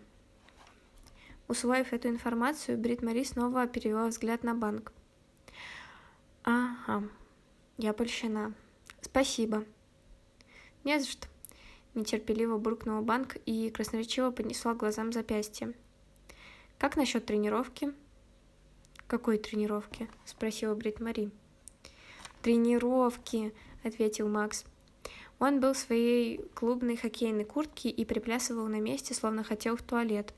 Усвоив 1.48 1.94
эту 1.94 2.10
информацию, 2.10 2.80
Брит 2.80 3.04
Мари 3.04 3.24
снова 3.24 3.68
перевела 3.68 4.08
взгляд 4.08 4.44
на 4.44 4.56
банк. 4.56 4.92
Ага, 6.44 7.08
я 7.78 7.94
польщена. 7.94 8.56
Спасибо. 9.02 9.66
Не 10.84 11.00
за 11.00 11.06
что. 11.06 11.28
Нетерпеливо 11.94 12.58
буркнула 12.58 13.02
банк 13.02 13.38
и 13.46 13.70
красноречиво 13.70 14.32
поднесла 14.32 14.74
глазам 14.74 15.14
запястье. 15.14 15.76
Как 16.80 16.98
насчет 16.98 17.28
тренировки? 17.28 17.94
Какой 19.06 19.38
тренировки? 19.38 20.10
Спросила 20.26 20.74
Брит 20.74 21.00
Мари. 21.00 21.30
Тренировки, 22.42 23.54
ответил 23.84 24.28
Макс. 24.28 24.66
Он 25.42 25.60
был 25.60 25.74
в 25.74 25.78
своей 25.78 26.38
клубной 26.54 26.96
хоккейной 26.96 27.46
куртке 27.46 27.90
и 27.90 28.06
приплясывал 28.06 28.68
на 28.68 28.80
месте, 28.80 29.16
словно 29.16 29.44
хотел 29.44 29.76
в 29.76 29.82
туалет. 29.82 30.36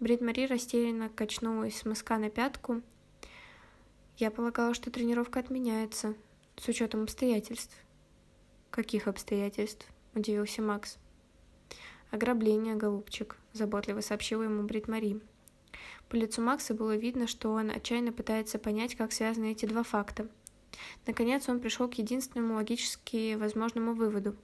Брит 0.00 0.20
Мари 0.20 0.46
растерянно 0.46 1.08
качнулась 1.08 1.78
с 1.78 1.86
мыска 1.86 2.18
на 2.18 2.28
пятку. 2.28 2.82
Я 4.18 4.30
полагала, 4.30 4.74
что 4.74 4.90
тренировка 4.90 5.40
отменяется, 5.40 6.14
с 6.58 6.68
учетом 6.68 7.04
обстоятельств. 7.04 7.74
Каких 8.70 9.08
обстоятельств? 9.08 9.88
Удивился 10.14 10.60
Макс. 10.60 10.98
Ограбление, 12.10 12.74
голубчик, 12.74 13.38
заботливо 13.54 14.02
сообщила 14.02 14.42
ему 14.42 14.62
Брит 14.64 14.88
Мари. 14.88 15.22
По 16.10 16.16
лицу 16.16 16.42
Макса 16.42 16.74
было 16.74 16.94
видно, 16.94 17.28
что 17.28 17.50
он 17.50 17.70
отчаянно 17.70 18.12
пытается 18.12 18.58
понять, 18.58 18.94
как 18.94 19.12
связаны 19.12 19.52
эти 19.52 19.64
два 19.64 19.84
факта. 19.84 20.28
Наконец 21.06 21.48
он 21.48 21.60
пришел 21.60 21.88
к 21.88 21.94
единственному 21.94 22.54
логически 22.54 23.34
возможному 23.34 23.94
выводу. 23.94 24.36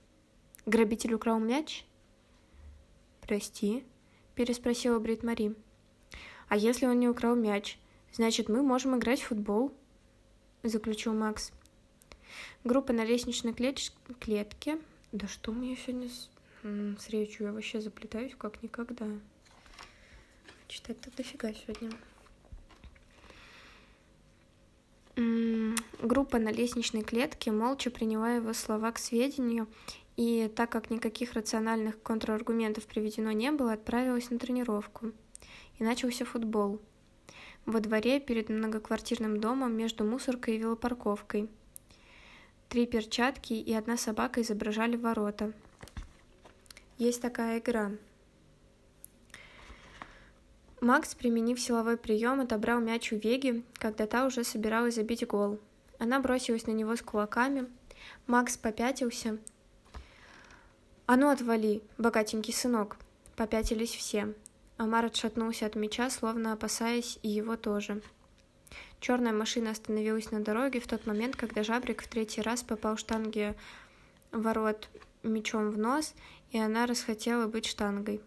Грабитель 0.66 1.14
украл 1.14 1.38
мяч? 1.38 1.84
Прости, 3.20 3.84
переспросила 4.34 4.98
Брит 4.98 5.22
Мари. 5.22 5.54
А 6.48 6.56
если 6.56 6.86
он 6.86 7.00
не 7.00 7.08
украл 7.08 7.34
мяч, 7.34 7.78
значит 8.12 8.48
мы 8.48 8.62
можем 8.62 8.96
играть 8.96 9.20
в 9.20 9.26
футбол? 9.26 9.72
Заключил 10.62 11.14
Макс. 11.14 11.52
Группа 12.64 12.92
на 12.92 13.04
лестничной 13.04 13.52
клет... 13.52 13.92
клетке. 14.20 14.78
Да 15.12 15.28
что 15.28 15.52
у 15.52 15.54
меня 15.54 15.76
сегодня 15.76 16.08
с, 16.08 16.30
с 17.02 17.08
речью? 17.10 17.46
Я 17.46 17.52
вообще 17.52 17.80
заплетаюсь 17.80 18.34
как 18.36 18.62
никогда. 18.62 19.06
Читать-то 20.68 21.10
дофига 21.16 21.52
сегодня. 21.52 21.90
Группа 25.16 26.38
на 26.38 26.50
лестничной 26.50 27.02
клетке 27.02 27.52
молча 27.52 27.90
приняла 27.90 28.34
его 28.34 28.52
слова 28.52 28.92
к 28.92 28.98
сведению, 28.98 29.68
и 30.16 30.50
так 30.54 30.70
как 30.70 30.90
никаких 30.90 31.32
рациональных 31.34 32.02
контраргументов 32.02 32.86
приведено 32.86 33.32
не 33.32 33.50
было, 33.52 33.72
отправилась 33.72 34.30
на 34.30 34.38
тренировку. 34.38 35.12
И 35.78 35.84
начался 35.84 36.24
футбол. 36.24 36.80
Во 37.66 37.80
дворе 37.80 38.20
перед 38.20 38.48
многоквартирным 38.48 39.40
домом 39.40 39.76
между 39.76 40.04
мусоркой 40.04 40.56
и 40.56 40.58
велопарковкой– 40.58 41.48
Три 42.74 42.86
перчатки 42.86 43.52
и 43.52 43.72
одна 43.72 43.96
собака 43.96 44.42
изображали 44.42 44.96
ворота. 44.96 45.52
Есть 46.98 47.22
такая 47.22 47.60
игра. 47.60 47.92
Макс, 50.84 51.14
применив 51.14 51.58
силовой 51.58 51.96
прием, 51.96 52.40
отобрал 52.42 52.78
мяч 52.78 53.10
у 53.10 53.16
Веги, 53.16 53.64
когда 53.78 54.06
та 54.06 54.26
уже 54.26 54.44
собиралась 54.44 54.96
забить 54.96 55.26
гол. 55.26 55.58
Она 55.98 56.20
бросилась 56.20 56.66
на 56.66 56.72
него 56.72 56.94
с 56.94 57.00
кулаками. 57.00 57.70
Макс 58.26 58.58
попятился. 58.58 59.38
«А 61.06 61.16
ну 61.16 61.30
отвали, 61.30 61.80
богатенький 61.96 62.52
сынок!» 62.52 62.98
Попятились 63.34 63.94
все. 63.94 64.34
Амар 64.76 65.06
отшатнулся 65.06 65.64
от 65.64 65.74
мяча, 65.74 66.10
словно 66.10 66.52
опасаясь 66.52 67.18
и 67.22 67.30
его 67.30 67.56
тоже. 67.56 68.02
Черная 69.00 69.32
машина 69.32 69.70
остановилась 69.70 70.32
на 70.32 70.40
дороге 70.40 70.80
в 70.80 70.86
тот 70.86 71.06
момент, 71.06 71.34
когда 71.34 71.62
жабрик 71.62 72.02
в 72.02 72.08
третий 72.08 72.42
раз 72.42 72.62
попал 72.62 72.98
штанге 72.98 73.54
ворот 74.32 74.90
мечом 75.22 75.70
в 75.70 75.78
нос, 75.78 76.12
и 76.50 76.58
она 76.58 76.84
расхотела 76.84 77.46
быть 77.46 77.64
штангой. 77.64 78.20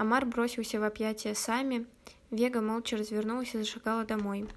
Амар 0.00 0.24
бросился 0.24 0.80
в 0.80 0.84
объятия 0.84 1.34
сами, 1.34 1.86
Вега 2.30 2.62
молча 2.62 2.96
развернулась 2.96 3.54
и 3.54 3.58
зашагала 3.58 4.06
домой. 4.06 4.48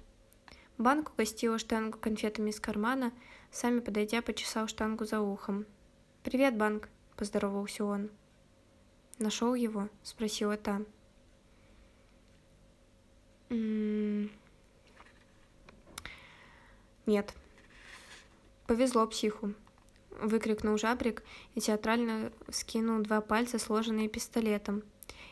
Банк 0.78 1.10
угостила 1.12 1.58
штангу 1.58 1.98
конфетами 1.98 2.48
из 2.48 2.60
кармана, 2.60 3.12
сами 3.50 3.80
подойдя, 3.80 4.22
почесал 4.22 4.68
штангу 4.68 5.04
за 5.04 5.20
ухом. 5.20 5.66
«Привет, 6.22 6.56
Банк!»– 6.56 6.88
поздоровался 7.18 7.84
он. 7.84 8.10
«Нашел 9.18 9.54
его?»– 9.54 9.90
спросила 10.02 10.56
та. 10.56 10.80
«М-м-м...» 13.50 14.30
Нет. 17.04 17.34
Повезло 18.66 19.06
психу. 19.06 19.52
Выкрикнул 20.10 20.78
жабрик 20.78 21.22
и 21.54 21.60
театрально 21.60 22.32
скинул 22.50 23.02
два 23.02 23.20
пальца, 23.20 23.58
сложенные 23.58 24.08
пистолетом. 24.08 24.84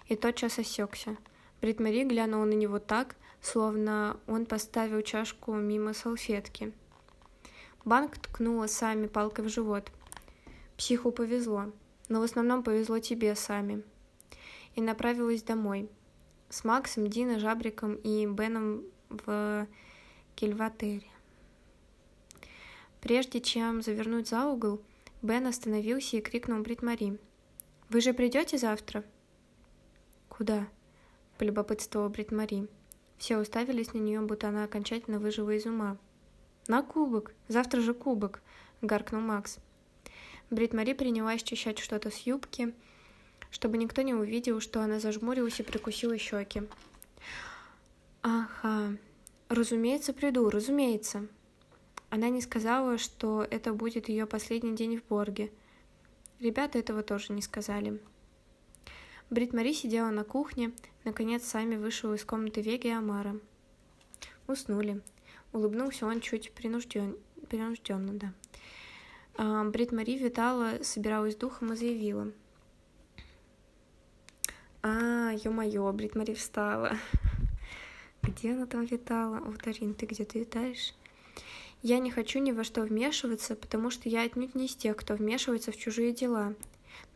И 0.08 0.16
тотчас 0.16 0.58
осекся. 0.58 1.16
Бритмари 1.60 2.04
глянула 2.04 2.44
на 2.44 2.54
него 2.54 2.78
так, 2.78 3.16
словно 3.40 4.18
он 4.26 4.46
поставил 4.46 5.02
чашку 5.02 5.54
мимо 5.54 5.94
салфетки. 5.94 6.72
Банк 7.84 8.18
ткнула 8.18 8.66
сами 8.66 9.06
палкой 9.06 9.44
в 9.44 9.48
живот. 9.48 9.90
Психу 10.76 11.12
повезло, 11.12 11.72
но 12.08 12.20
в 12.20 12.24
основном 12.24 12.62
повезло 12.62 12.98
тебе 12.98 13.34
сами. 13.34 13.82
И 14.74 14.80
направилась 14.80 15.42
домой. 15.42 15.88
С 16.48 16.64
Максом, 16.64 17.08
Дина, 17.08 17.38
Жабриком 17.38 17.94
и 17.94 18.26
Беном 18.26 18.82
в 19.08 19.66
Кельватере. 20.34 21.06
Прежде 23.00 23.40
чем 23.40 23.82
завернуть 23.82 24.28
за 24.28 24.46
угол, 24.46 24.80
Бен 25.22 25.46
остановился 25.46 26.16
и 26.16 26.20
крикнул 26.20 26.62
Брит 26.62 26.82
Мари. 26.82 27.18
«Вы 27.88 28.00
же 28.00 28.12
придете 28.12 28.58
завтра?» 28.58 29.04
«Куда?»– 30.42 30.66
полюбопытствовала 31.38 32.08
Брит 32.08 32.32
Мари. 32.32 32.66
Все 33.16 33.38
уставились 33.38 33.94
на 33.94 33.98
нее, 33.98 34.20
будто 34.22 34.48
она 34.48 34.64
окончательно 34.64 35.20
выжила 35.20 35.50
из 35.50 35.66
ума. 35.66 35.98
«На 36.66 36.82
кубок! 36.82 37.32
Завтра 37.46 37.80
же 37.80 37.94
кубок!»– 37.94 38.42
гаркнул 38.82 39.20
Макс. 39.20 39.58
Брит 40.50 40.74
Мари 40.74 40.94
принялась 40.94 41.44
чищать 41.44 41.78
что-то 41.78 42.10
с 42.10 42.26
юбки, 42.26 42.74
чтобы 43.52 43.78
никто 43.78 44.02
не 44.02 44.14
увидел, 44.14 44.58
что 44.58 44.82
она 44.82 44.98
зажмурилась 44.98 45.60
и 45.60 45.62
прикусила 45.62 46.18
щеки. 46.18 46.62
«Ага, 48.22 48.96
разумеется, 49.48 50.12
приду, 50.12 50.50
разумеется!» 50.50 51.28
Она 52.10 52.30
не 52.30 52.40
сказала, 52.40 52.98
что 52.98 53.46
это 53.48 53.72
будет 53.72 54.08
ее 54.08 54.26
последний 54.26 54.74
день 54.74 54.98
в 54.98 55.04
Борге. 55.04 55.52
Ребята 56.40 56.80
этого 56.80 57.04
тоже 57.04 57.32
не 57.32 57.42
сказали. 57.42 58.00
Брит 59.32 59.54
Мари 59.54 59.72
сидела 59.72 60.10
на 60.10 60.24
кухне, 60.24 60.72
наконец 61.04 61.44
сами 61.44 61.76
вышел 61.76 62.12
из 62.12 62.22
комнаты 62.22 62.60
Веги 62.60 62.88
и 62.88 62.90
Амара. 62.90 63.40
Уснули. 64.46 65.00
Улыбнулся 65.54 66.04
он 66.04 66.20
чуть 66.20 66.52
принужден... 66.52 67.16
принужденно, 67.48 68.12
да. 68.12 68.34
А, 69.38 69.64
Брит 69.64 69.90
Мари 69.90 70.18
витала, 70.18 70.82
собиралась 70.82 71.34
духом 71.34 71.72
и 71.72 71.76
заявила. 71.76 72.30
А, 74.82 75.30
ё-моё, 75.32 75.90
Брит 75.94 76.14
Мари 76.14 76.34
встала. 76.34 76.98
Где 78.22 78.52
она 78.52 78.66
там 78.66 78.84
витала? 78.84 79.38
О, 79.38 79.54
Тарин, 79.54 79.94
ты 79.94 80.04
где-то 80.04 80.40
витаешь? 80.40 80.92
Я 81.80 82.00
не 82.00 82.10
хочу 82.10 82.38
ни 82.38 82.52
во 82.52 82.64
что 82.64 82.82
вмешиваться, 82.82 83.56
потому 83.56 83.88
что 83.88 84.10
я 84.10 84.24
отнюдь 84.24 84.54
не 84.54 84.66
из 84.66 84.76
тех, 84.76 84.94
кто 84.94 85.14
вмешивается 85.14 85.72
в 85.72 85.78
чужие 85.78 86.12
дела. 86.12 86.54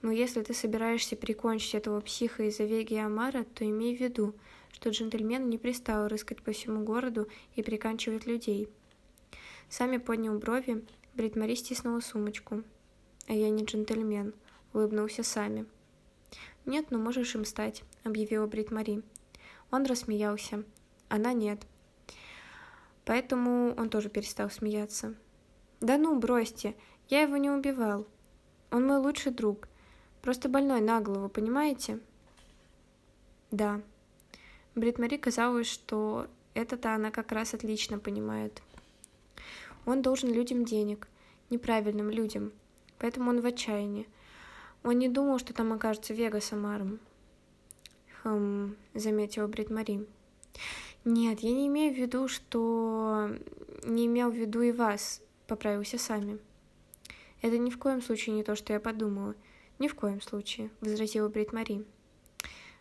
Но 0.03 0.11
если 0.11 0.43
ты 0.43 0.55
собираешься 0.55 1.17
прикончить 1.17 1.75
этого 1.75 2.01
психа 2.01 2.45
из-за 2.45 2.65
Веги 2.65 2.95
и 2.95 2.99
Амара, 2.99 3.45
то 3.55 3.65
имей 3.65 3.97
в 3.97 4.01
виду, 4.01 4.35
что 4.73 4.91
джентльмен 4.91 5.49
не 5.49 5.59
пристал 5.59 6.09
рыскать 6.09 6.43
по 6.43 6.53
всему 6.53 6.85
городу 6.85 7.29
и 7.55 7.63
приканчивать 7.63 8.27
людей. 8.27 8.69
Сами 9.69 9.97
поднял 9.97 10.39
брови, 10.39 10.85
Брит 11.15 11.35
Мари 11.35 11.55
стиснула 11.55 12.01
сумочку. 12.01 12.63
«А 13.27 13.33
я 13.33 13.49
не 13.49 13.65
джентльмен»,— 13.65 14.35
улыбнулся 14.75 15.23
Сами. 15.23 15.67
«Нет, 16.67 16.91
но 16.91 16.99
можешь 16.99 17.35
им 17.35 17.45
стать»,— 17.45 17.83
объявила 18.05 18.47
Брит 18.47 18.71
Мари. 18.71 19.03
Он 19.71 19.87
рассмеялся. 19.87 20.63
Она 21.09 21.33
нет. 21.33 21.67
Поэтому 23.05 23.75
он 23.77 23.89
тоже 23.89 24.09
перестал 24.09 24.51
смеяться. 24.51 25.15
«Да 25.81 25.97
ну, 25.97 26.19
бросьте, 26.19 26.75
я 27.09 27.23
его 27.23 27.37
не 27.37 27.51
убивал. 27.51 28.07
Он 28.71 28.87
мой 28.87 28.99
лучший 28.99 29.33
друг. 29.33 29.69
Просто 30.23 30.49
больной 30.49 30.81
на 30.81 31.01
голову, 31.01 31.29
понимаете?» 31.29 32.01
«Да». 33.51 33.81
Брит 34.75 34.99
Мари 34.99 35.17
казалось, 35.17 35.67
что 35.69 36.27
это-то 36.55 36.95
она 36.95 37.11
как 37.11 37.33
раз 37.33 37.55
отлично 37.55 37.99
понимает. 37.99 38.63
Он 39.87 40.03
должен 40.03 40.33
людям 40.33 40.65
денег, 40.65 41.09
неправильным 41.49 42.11
людям, 42.11 42.53
поэтому 42.99 43.31
он 43.31 43.41
в 43.41 43.47
отчаянии. 43.47 44.09
Он 44.83 44.99
не 44.99 45.09
думал, 45.09 45.39
что 45.39 45.53
там 45.53 45.73
окажется 45.73 46.13
Вега 46.13 46.41
с 46.41 46.53
Амаром. 46.53 46.99
Хм, 48.23 48.77
заметила 48.95 49.47
Брит 49.47 49.71
Мари. 49.71 50.07
Нет, 51.05 51.41
я 51.41 51.53
не 51.53 51.69
имею 51.69 51.95
в 51.95 51.99
виду, 51.99 52.29
что... 52.29 53.31
Не 53.85 54.07
имел 54.07 54.31
в 54.31 54.35
виду 54.35 54.63
и 54.63 54.73
вас, 54.73 55.23
поправился 55.47 55.99
сами. 55.99 56.39
Это 57.43 57.59
ни 57.59 57.71
в 57.71 57.79
коем 57.79 58.03
случае 58.03 58.35
не 58.35 58.43
то, 58.43 58.57
что 58.57 58.73
я 58.73 58.81
подумала. 58.81 59.35
Ни 59.79 59.89
в 59.89 59.95
коем 59.95 60.21
случае, 60.21 60.71
возразила 60.81 61.29
Брит 61.29 61.53
Мари. 61.53 61.85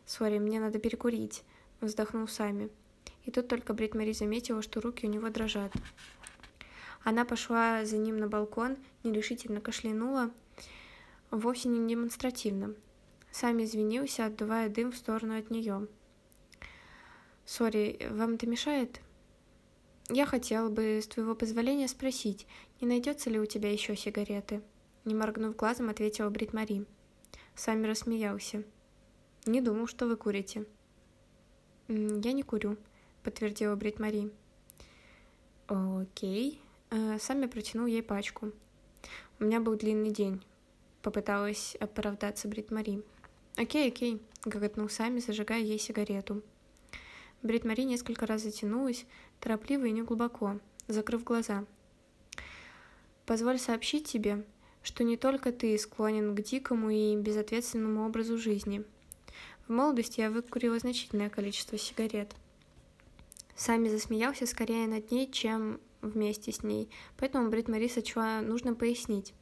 Sorry, 0.05 0.37
мне 0.37 0.59
надо 0.59 0.79
перекурить, 0.79 1.43
вздохнул 1.81 2.27
сами. 2.27 2.69
И 3.25 3.31
тут 3.31 3.47
только 3.47 3.73
Брит 3.73 3.95
Мари 3.95 4.13
заметила, 4.13 4.61
что 4.61 4.81
руки 4.81 5.05
у 5.05 5.09
него 5.09 5.29
дрожат. 5.29 5.73
Она 7.03 7.25
пошла 7.25 7.85
за 7.85 7.97
ним 7.97 8.17
на 8.17 8.27
балкон, 8.27 8.77
нерешительно 9.03 9.61
кашлянула, 9.61 10.31
вовсе 11.31 11.69
не 11.69 11.87
демонстративно. 11.87 12.73
Сами 13.31 13.63
извинился, 13.63 14.25
отдувая 14.25 14.69
дым 14.69 14.91
в 14.91 14.95
сторону 14.95 15.37
от 15.37 15.51
нее. 15.51 15.87
Сори, 17.45 17.99
вам 18.09 18.35
это 18.35 18.47
мешает? 18.47 19.01
Я 20.09 20.25
хотела 20.25 20.69
бы, 20.69 20.99
с 21.01 21.07
твоего 21.07 21.33
позволения, 21.33 21.87
спросить, 21.87 22.45
не 22.79 22.87
найдется 22.87 23.29
ли 23.29 23.39
у 23.39 23.45
тебя 23.45 23.71
еще 23.71 23.95
сигареты? 23.95 24.61
Не 25.03 25.15
моргнув 25.15 25.55
глазом, 25.55 25.89
ответила 25.89 26.29
Брит 26.29 26.53
Мари. 26.53 26.85
Сами 27.55 27.87
рассмеялся. 27.87 28.63
Не 29.45 29.61
думал, 29.61 29.87
что 29.87 30.07
вы 30.07 30.15
курите. 30.15 30.65
Я 31.87 32.33
не 32.33 32.43
курю, 32.43 32.77
подтвердила 33.23 33.75
Брит 33.75 33.99
Мари. 33.99 34.31
Окей. 35.67 36.61
Э, 36.91 37.17
Сами 37.19 37.47
протянул 37.47 37.87
ей 37.87 38.03
пачку. 38.03 38.51
У 39.39 39.43
меня 39.43 39.59
был 39.59 39.75
длинный 39.75 40.11
день. 40.11 40.41
Попыталась 41.01 41.75
оправдаться 41.79 42.47
Брит 42.47 42.71
Мари. 42.71 43.03
Окей, 43.57 43.87
окей, 43.87 44.21
гоготнул 44.43 44.89
Сами, 44.89 45.19
зажигая 45.19 45.61
ей 45.61 45.79
сигарету. 45.79 46.43
Брит 47.41 47.65
Мари 47.65 47.81
несколько 47.81 48.25
раз 48.25 48.43
затянулась, 48.43 49.05
торопливо 49.39 49.85
и 49.85 49.91
неглубоко, 49.91 50.59
закрыв 50.87 51.23
глаза. 51.23 51.65
«Позволь 53.25 53.59
сообщить 53.59 54.07
тебе, 54.07 54.43
что 54.85 55.03
не 55.03 55.17
только 55.17 55.51
ты 55.51 55.77
склонен 55.77 56.35
к 56.35 56.41
дикому 56.41 56.91
и 56.91 57.15
безответственному 57.15 58.05
образу 58.05 58.37
жизни. 58.37 58.85
В 59.67 59.71
молодости 59.71 60.19
я 60.19 60.29
выкурила 60.29 60.77
значительное 60.77 61.31
количество 61.31 61.75
сигарет. 61.75 62.35
Сами 63.55 63.89
засмеялся 63.89 64.45
скорее 64.45 64.87
над 64.87 65.09
ней, 65.11 65.31
чем 65.31 65.79
вместе 66.01 66.51
с 66.51 66.61
ней, 66.61 66.89
поэтому 67.17 67.49
Брит 67.49 67.67
Мари 67.67 67.87
сочла 67.87 68.41
нужно 68.41 68.75
пояснить. 68.75 69.33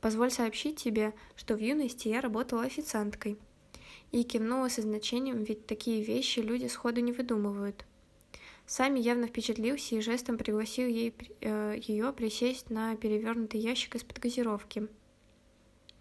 «Позволь 0.00 0.32
сообщить 0.32 0.82
тебе, 0.82 1.14
что 1.36 1.54
в 1.54 1.60
юности 1.60 2.08
я 2.08 2.20
работала 2.20 2.64
официанткой» 2.64 3.38
и 4.12 4.22
кивнула 4.24 4.68
со 4.68 4.82
значением, 4.82 5.42
ведь 5.42 5.66
такие 5.66 6.04
вещи 6.04 6.40
люди 6.40 6.66
сходу 6.66 7.00
не 7.00 7.12
выдумывают. 7.12 7.84
Сами 8.66 9.00
явно 9.00 9.26
впечатлился 9.26 9.96
и 9.96 10.00
жестом 10.00 10.38
пригласил 10.38 10.86
ей, 10.86 11.14
э, 11.40 11.76
ее 11.82 12.12
присесть 12.12 12.70
на 12.70 12.94
перевернутый 12.96 13.60
ящик 13.60 13.96
из-под 13.96 14.18
газировки. 14.18 14.88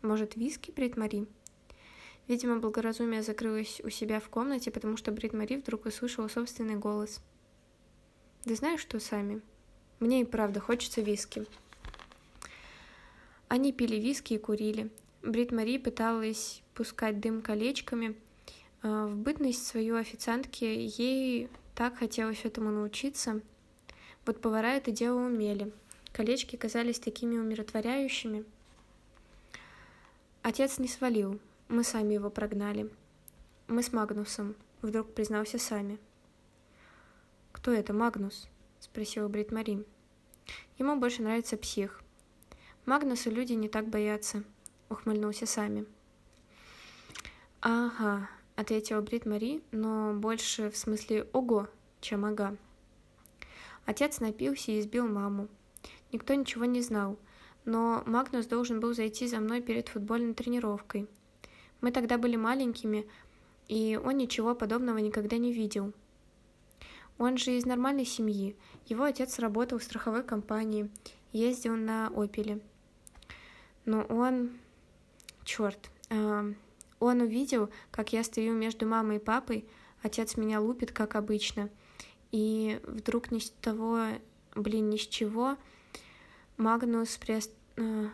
Может, 0.02 0.36
виски, 0.36 0.72
Брит 0.72 0.98
Мари? 0.98 1.26
Видимо, 2.28 2.60
благоразумие 2.60 3.24
закрылось 3.24 3.82
у 3.84 3.90
себя 3.90 4.20
в 4.20 4.30
комнате, 4.30 4.72
потому 4.72 4.98
что 4.98 5.12
Брит 5.12 5.34
Мари 5.34 5.56
вдруг 5.56 5.86
услышала 5.86 6.28
собственный 6.28 6.76
голос. 6.76 7.22
«Да 8.46 8.56
знаешь 8.56 8.82
что, 8.82 9.00
Сами? 9.00 9.42
Мне 10.00 10.22
и 10.22 10.26
правда 10.26 10.60
хочется 10.60 11.02
виски». 11.02 11.46
Они 13.48 13.74
пили 13.74 13.98
виски 13.98 14.34
и 14.34 14.38
курили. 14.38 14.90
Брит 15.24 15.52
Мари 15.52 15.78
пыталась 15.78 16.62
пускать 16.74 17.20
дым 17.20 17.42
колечками. 17.42 18.16
А, 18.84 19.08
в 19.08 19.16
бытность 19.16 19.66
свою 19.66 19.96
официантки 19.98 20.64
ей 20.64 21.50
так 21.76 21.98
хотелось 21.98 22.46
этому 22.46 22.72
научиться. 22.72 23.42
Вот 24.26 24.42
повара 24.42 24.74
это 24.74 24.92
дело 24.92 25.20
умели. 25.20 25.72
Колечки 26.14 26.56
казались 26.56 27.00
такими 27.00 27.38
умиротворяющими. 27.38 28.44
Отец 30.42 30.80
не 30.80 30.88
свалил, 30.88 31.40
мы 31.68 31.84
сами 31.84 32.16
его 32.16 32.30
прогнали. 32.30 32.90
Мы 33.68 33.84
с 33.84 33.94
Магнусом, 33.94 34.56
вдруг 34.82 35.14
признался 35.14 35.58
сами. 35.58 36.00
«Кто 37.52 37.72
это, 37.72 37.94
Магнус?»— 37.94 38.48
спросила 38.80 39.28
Брит 39.28 39.52
Мари. 39.52 39.86
Ему 40.78 40.96
больше 40.98 41.22
нравится 41.22 41.58
псих. 41.58 42.02
Магнуса 42.86 43.30
люди 43.30 43.54
не 43.54 43.70
так 43.70 43.88
боятся, 43.88 44.44
ухмыльнулся 44.90 45.46
сами. 45.46 45.86
«Ага»,— 47.62 48.28
ответила 48.56 49.02
Брит 49.02 49.28
Мари, 49.28 49.62
но 49.72 50.16
больше 50.16 50.72
в 50.72 50.78
смысле 50.78 51.28
«ого», 51.32 51.68
чем 52.00 52.26
«ага». 52.26 52.58
Отец 53.86 54.20
напился 54.20 54.72
и 54.72 54.80
избил 54.80 55.08
маму. 55.08 55.48
Никто 56.12 56.34
ничего 56.34 56.66
не 56.66 56.82
знал, 56.82 57.20
но 57.64 58.02
Магнус 58.08 58.48
должен 58.48 58.80
был 58.80 58.96
зайти 58.96 59.28
за 59.28 59.40
мной 59.40 59.62
перед 59.62 59.90
футбольной 59.90 60.34
тренировкой. 60.34 61.08
Мы 61.82 61.92
тогда 61.92 62.18
были 62.18 62.36
маленькими, 62.36 63.08
и 63.68 64.00
он 64.04 64.18
ничего 64.18 64.56
подобного 64.56 64.98
никогда 64.98 65.38
не 65.38 65.54
видел. 65.54 65.94
Он 67.20 67.38
же 67.38 67.52
из 67.52 67.68
нормальной 67.68 68.06
семьи. 68.06 68.56
Его 68.88 69.04
отец 69.04 69.38
работал 69.38 69.78
в 69.78 69.84
страховой 69.84 70.24
компании, 70.24 70.90
ездил 71.32 71.76
на 71.76 72.08
«Опеле». 72.08 72.60
Но 73.86 74.02
он... 74.02 74.52
Черт, 75.44 75.90
э, 76.10 76.54
он 77.02 77.22
увидел, 77.22 77.70
как 77.90 78.14
я 78.14 78.24
стою 78.24 78.54
между 78.54 78.88
мамой 78.88 79.18
и 79.18 79.20
папой, 79.20 79.66
отец 80.04 80.38
меня 80.38 80.62
лупит, 80.62 80.92
как 80.92 81.16
обычно, 81.16 81.70
и 82.32 82.80
вдруг 82.84 83.32
ни 83.32 83.40
с 83.40 83.50
того, 83.50 84.06
блин, 84.56 84.90
ни 84.90 84.98
с 84.98 85.08
чего, 85.08 85.58
Магнус 86.58 87.18
прист... 87.18 87.52
Э, 87.76 88.08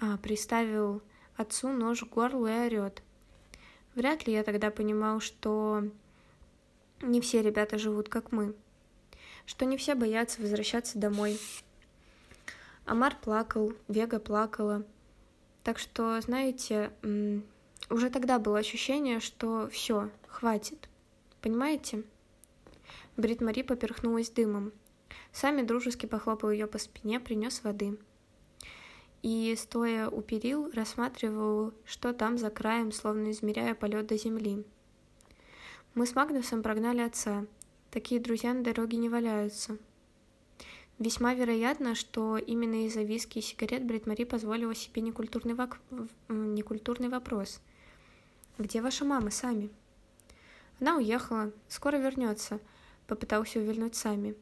а, 0.00 0.16
приставил 0.18 1.02
отцу 1.36 1.68
нож 1.68 2.00
к 2.00 2.08
горлу 2.08 2.46
и 2.46 2.52
орёт. 2.52 3.02
Вряд 3.94 4.26
ли 4.26 4.32
я 4.32 4.44
тогда 4.44 4.70
понимал, 4.70 5.20
что 5.20 5.82
не 7.00 7.20
все 7.20 7.42
ребята 7.42 7.78
живут 7.78 8.08
как 8.08 8.30
мы, 8.30 8.54
что 9.44 9.64
не 9.64 9.76
все 9.76 9.94
боятся 9.94 10.40
возвращаться 10.40 10.98
домой. 10.98 11.38
Амар 12.84 13.16
плакал, 13.16 13.72
Вега 13.88 14.20
плакала. 14.20 14.84
Так 15.64 15.78
что, 15.78 16.20
знаете, 16.20 16.92
уже 17.90 18.10
тогда 18.10 18.38
было 18.38 18.58
ощущение, 18.58 19.20
что 19.20 19.68
все, 19.68 20.10
хватит. 20.26 20.88
Понимаете? 21.40 22.02
Брит 23.16 23.40
Мари 23.40 23.62
поперхнулась 23.62 24.30
дымом. 24.30 24.72
Сами 25.32 25.62
дружески 25.62 26.06
похлопал 26.06 26.50
ее 26.50 26.66
по 26.66 26.78
спине, 26.78 27.20
принес 27.20 27.62
воды. 27.62 27.98
И, 29.22 29.54
стоя 29.58 30.08
у 30.08 30.22
перил, 30.22 30.70
рассматривал, 30.72 31.72
что 31.84 32.12
там 32.12 32.38
за 32.38 32.50
краем, 32.50 32.92
словно 32.92 33.30
измеряя 33.30 33.74
полет 33.74 34.06
до 34.06 34.16
земли. 34.16 34.64
Мы 35.94 36.06
с 36.06 36.14
Магнусом 36.14 36.62
прогнали 36.62 37.00
отца. 37.00 37.46
Такие 37.90 38.20
друзья 38.20 38.54
на 38.54 38.62
дороге 38.62 38.98
не 38.98 39.08
валяются. 39.08 39.78
Весьма 40.98 41.34
вероятно, 41.34 41.94
что 41.94 42.36
именно 42.36 42.86
из-за 42.86 43.02
виски 43.02 43.38
и 43.38 43.42
сигарет 43.42 43.84
Брит 43.84 44.06
Мари 44.06 44.24
позволила 44.24 44.74
себе 44.74 45.00
некультурный, 45.02 45.54
вок... 45.54 45.78
некультурный 46.28 47.08
вопрос. 47.08 47.60
«Где 48.58 48.82
ваша 48.82 49.04
мама, 49.04 49.30
Сами?» 49.30 49.70
Она 50.80 50.96
уехала, 50.96 51.52
скоро 51.68 51.96
вернется, 51.96 52.58
попытался 53.06 53.60
увильнуть 53.60 53.94
Сами. 53.94 54.34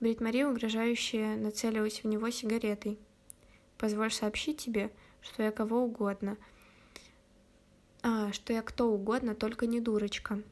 Брит 0.00 0.22
Мари 0.22 0.42
угрожающе 0.44 1.36
нацелилась 1.36 2.02
в 2.02 2.06
него 2.06 2.30
сигаретой. 2.30 2.98
«Позволь 3.76 4.10
сообщить 4.10 4.58
тебе, 4.58 4.90
что 5.20 5.42
я 5.42 5.52
кого 5.52 5.82
угодно. 5.82 6.38
А, 8.02 8.32
что 8.32 8.54
я 8.54 8.62
кто 8.62 8.88
угодно, 8.88 9.34
только 9.34 9.66
не 9.66 9.80
дурочка». 9.80 10.42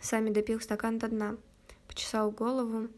Сами 0.00 0.30
допил 0.30 0.60
стакан 0.60 0.98
до 0.98 1.08
дна, 1.08 1.36
почесал 1.86 2.30
голову. 2.30 2.88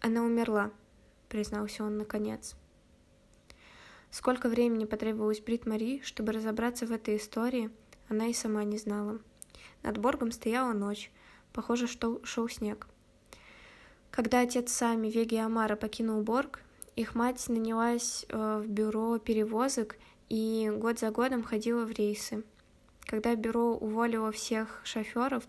«Она 0.00 0.22
умерла»,— 0.22 0.70
признался 1.28 1.82
он 1.82 1.98
наконец. 1.98 2.54
Сколько 4.10 4.48
времени 4.48 4.84
потребовалось 4.84 5.40
Брит 5.40 5.66
Мари, 5.66 6.00
чтобы 6.02 6.32
разобраться 6.32 6.86
в 6.86 6.92
этой 6.92 7.16
истории, 7.16 7.70
она 8.08 8.26
и 8.26 8.32
сама 8.32 8.64
не 8.64 8.78
знала. 8.78 9.18
Над 9.82 9.98
Боргом 9.98 10.32
стояла 10.32 10.72
ночь. 10.72 11.10
Похоже, 11.52 11.86
что 11.86 12.20
шел 12.24 12.48
снег. 12.48 12.88
Когда 14.10 14.40
отец 14.40 14.72
сами 14.72 15.08
Веги 15.08 15.34
и 15.34 15.38
Амара 15.38 15.76
покинул 15.76 16.22
Борг, 16.22 16.60
их 16.96 17.14
мать 17.14 17.48
нанялась 17.48 18.26
э, 18.28 18.62
в 18.64 18.68
бюро 18.68 19.18
перевозок 19.18 19.96
и 20.28 20.70
год 20.74 20.98
за 20.98 21.10
годом 21.10 21.42
ходила 21.42 21.84
в 21.84 21.90
рейсы. 21.90 22.42
Когда 23.04 23.34
бюро 23.34 23.76
уволило 23.76 24.32
всех 24.32 24.80
шоферов, 24.84 25.44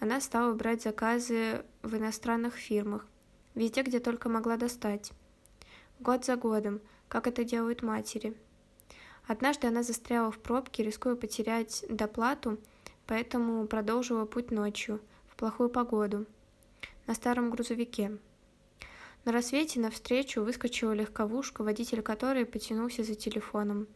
она 0.00 0.20
стала 0.20 0.52
брать 0.52 0.82
заказы 0.82 1.64
в 1.82 1.96
иностранных 1.96 2.54
фирмах, 2.54 3.06
везде, 3.54 3.82
где 3.82 3.98
только 3.98 4.28
могла 4.28 4.56
достать. 4.56 5.12
Год 5.98 6.24
за 6.24 6.36
годом, 6.36 6.80
как 7.08 7.26
это 7.26 7.44
делают 7.44 7.82
матери. 7.82 8.36
Однажды 9.26 9.66
она 9.66 9.82
застряла 9.82 10.30
в 10.30 10.38
пробке, 10.38 10.82
рискуя 10.82 11.14
потерять 11.14 11.84
доплату, 11.88 12.58
поэтому 13.06 13.66
продолжила 13.66 14.24
путь 14.24 14.50
ночью, 14.50 15.00
в 15.28 15.36
плохую 15.36 15.68
погоду, 15.68 16.26
на 17.06 17.14
старом 17.14 17.50
грузовике. 17.50 18.18
На 19.24 19.32
рассвете 19.32 19.80
навстречу 19.80 20.42
выскочила 20.42 20.92
легковушка, 20.92 21.62
водитель 21.62 22.00
которой 22.00 22.46
потянулся 22.46 23.04
за 23.04 23.14
телефоном. 23.14 23.86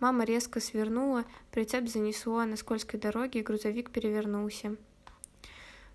Мама 0.00 0.24
резко 0.24 0.60
свернула, 0.60 1.24
прицеп 1.50 1.88
занесло 1.88 2.44
на 2.44 2.56
скользкой 2.56 2.98
дороге, 2.98 3.40
и 3.40 3.42
грузовик 3.42 3.90
перевернулся. 3.90 4.76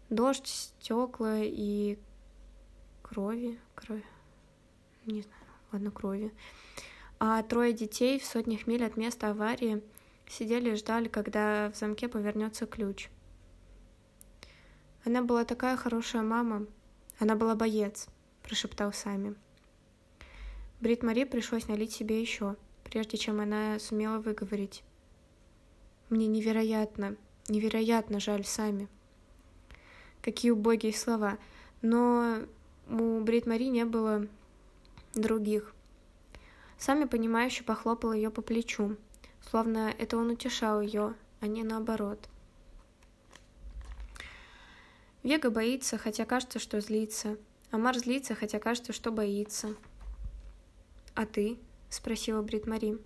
Дождь, 0.09 0.47
стекла 0.47 1.39
и 1.39 1.97
крови, 3.01 3.59
крови, 3.75 4.05
не 5.05 5.21
знаю, 5.21 5.42
ладно, 5.73 5.91
крови. 5.91 6.31
А 7.19 7.41
трое 7.43 7.73
детей 7.73 8.19
в 8.19 8.25
сотнях 8.25 8.67
миль 8.67 8.85
от 8.85 8.97
места 8.97 9.31
аварии 9.31 9.81
сидели 10.27 10.71
и 10.71 10.75
ждали, 10.75 11.07
когда 11.07 11.71
в 11.71 11.77
замке 11.77 12.07
повернется 12.07 12.65
ключ. 12.65 13.09
Она 15.05 15.21
была 15.21 15.43
такая 15.43 15.75
хорошая 15.75 16.21
мама. 16.21 16.65
Она 17.19 17.35
была 17.35 17.55
боец, 17.55 18.07
прошептал 18.41 18.93
Сами. 18.93 19.35
Брит 20.79 21.03
Мари 21.03 21.23
пришлось 21.23 21.67
налить 21.67 21.93
себе 21.93 22.19
еще, 22.19 22.55
прежде 22.83 23.17
чем 23.17 23.39
она 23.39 23.79
сумела 23.79 24.19
выговорить. 24.19 24.83
Мне 26.09 26.27
невероятно, 26.27 27.15
невероятно 27.47 28.19
жаль 28.19 28.45
Сами. 28.45 28.87
Какие 30.21 30.51
убогие 30.51 30.93
слова. 30.93 31.37
Но 31.81 32.39
у 32.89 33.19
Брит 33.21 33.45
Мари 33.45 33.65
не 33.65 33.85
было 33.85 34.27
других. 35.13 35.73
Сами 36.77 37.05
понимающе 37.05 37.63
похлопал 37.63 38.13
ее 38.13 38.29
по 38.29 38.41
плечу, 38.41 38.97
словно 39.49 39.93
это 39.97 40.17
он 40.17 40.31
утешал 40.31 40.81
ее, 40.81 41.13
а 41.39 41.47
не 41.47 41.63
наоборот. 41.63 42.29
Вега 45.23 45.49
боится, 45.49 45.97
хотя 45.97 46.25
кажется, 46.25 46.59
что 46.59 46.81
злится. 46.81 47.37
Амар 47.71 47.97
злится, 47.97 48.35
хотя 48.35 48.59
кажется, 48.59 48.91
что 48.91 49.11
боится. 49.11 49.75
«А 51.15 51.25
ты?»— 51.25 51.57
спросила 51.89 52.41
Брит 52.41 52.67
Мари. 52.67 52.97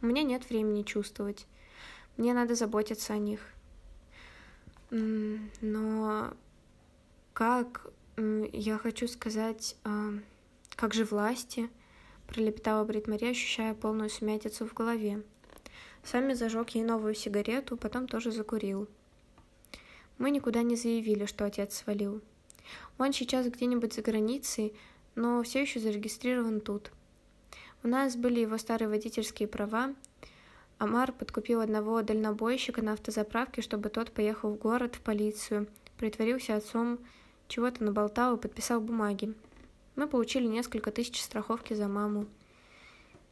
«У 0.00 0.06
меня 0.06 0.22
нет 0.22 0.48
времени 0.48 0.82
чувствовать. 0.82 1.46
Мне 2.16 2.32
надо 2.32 2.54
заботиться 2.54 3.12
о 3.12 3.18
них». 3.18 3.40
«Но 4.90 6.32
как, 7.32 7.90
я 8.16 8.78
хочу 8.78 9.08
сказать, 9.08 9.76
а, 9.84 10.14
как 10.76 10.94
же 10.94 11.04
власти?»— 11.04 11.68
пролепетала 12.26 12.84
Брит 12.84 13.08
Мари, 13.08 13.26
ощущая 13.26 13.74
полную 13.74 14.10
сумятицу 14.10 14.66
в 14.66 14.74
голове. 14.74 15.22
Сами 16.04 16.34
зажег 16.34 16.70
ей 16.70 16.84
новую 16.84 17.14
сигарету, 17.14 17.76
потом 17.76 18.06
тоже 18.06 18.30
закурил. 18.30 18.88
Мы 20.18 20.30
никуда 20.30 20.62
не 20.62 20.76
заявили, 20.76 21.26
что 21.26 21.44
отец 21.44 21.74
свалил. 21.74 22.22
Он 22.96 23.12
сейчас 23.12 23.48
где-нибудь 23.48 23.92
за 23.92 24.02
границей, 24.02 24.74
но 25.14 25.42
все 25.42 25.62
еще 25.62 25.80
зарегистрирован 25.80 26.60
тут. 26.60 26.92
У 27.82 27.88
нас 27.88 28.16
были 28.16 28.40
его 28.40 28.56
старые 28.56 28.88
водительские 28.88 29.48
права. 29.48 29.94
Амар 30.78 31.12
подкупил 31.12 31.60
одного 31.60 32.02
дальнобойщика 32.02 32.82
на 32.82 32.92
автозаправке, 32.92 33.60
чтобы 33.60 33.88
тот 33.88 34.12
поехал 34.12 34.50
в 34.50 34.58
город 34.58 34.94
в 34.94 35.00
полицию, 35.00 35.66
притворился 35.98 36.56
отцом, 36.56 36.98
чего-то 37.48 37.82
наболтал 37.82 38.36
и 38.36 38.40
подписал 38.40 38.80
бумаги. 38.80 39.34
Мы 39.96 40.06
получили 40.06 40.46
несколько 40.46 40.92
тысяч 40.92 41.22
страховки 41.22 41.74
за 41.74 41.88
маму. 41.88 42.26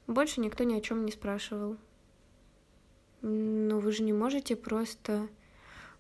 Больше 0.07 0.41
никто 0.41 0.65
ни 0.65 0.75
о 0.75 0.81
чем 0.81 1.05
не 1.05 1.13
спрашивал. 1.13 1.77
Но 3.21 3.79
вы 3.79 3.93
же 3.93 4.03
не 4.03 4.13
можете 4.13 4.57
просто... 4.57 5.29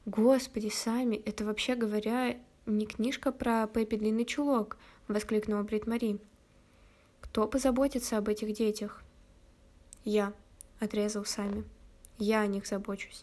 Господи, 0.06 0.68
сами, 0.68 1.16
это 1.16 1.46
вообще 1.46 1.74
говоря 1.74 2.38
не 2.66 2.86
книжка 2.86 3.32
про 3.32 3.66
Пеппи 3.66 3.96
Длинный 3.96 4.26
Чулок, 4.26 4.76
воскликнула 5.08 5.62
Брит 5.62 5.86
Мари. 5.86 6.18
Кто 7.22 7.46
позаботится 7.46 8.18
об 8.18 8.28
этих 8.28 8.52
детях? 8.52 9.02
Я, 10.04 10.34
отрезал 10.80 11.24
Сами. 11.24 11.64
Я 12.18 12.40
о 12.40 12.46
них 12.46 12.66
забочусь. 12.66 13.22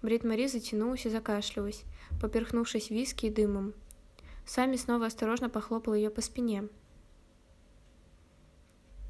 Брит 0.00 0.24
Мари 0.24 0.46
затянулась 0.46 1.04
и 1.04 1.10
закашлялась, 1.10 1.84
поперхнувшись 2.20 2.90
виски 2.90 3.26
и 3.26 3.30
дымом. 3.30 3.74
Сами 4.48 4.76
снова 4.76 5.04
осторожно 5.04 5.50
похлопал 5.50 5.92
ее 5.92 6.08
по 6.08 6.22
спине. 6.22 6.68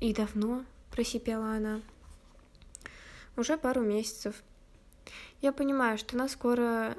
«И 0.01 0.13
давно?»– 0.13 0.65
просипела 0.91 1.53
она. 1.53 1.81
«Уже 3.37 3.57
пару 3.57 3.83
месяцев. 3.83 4.43
Я 5.41 5.53
понимаю, 5.53 5.97
что 5.97 6.17
нас 6.17 6.33
скоро... 6.33 6.97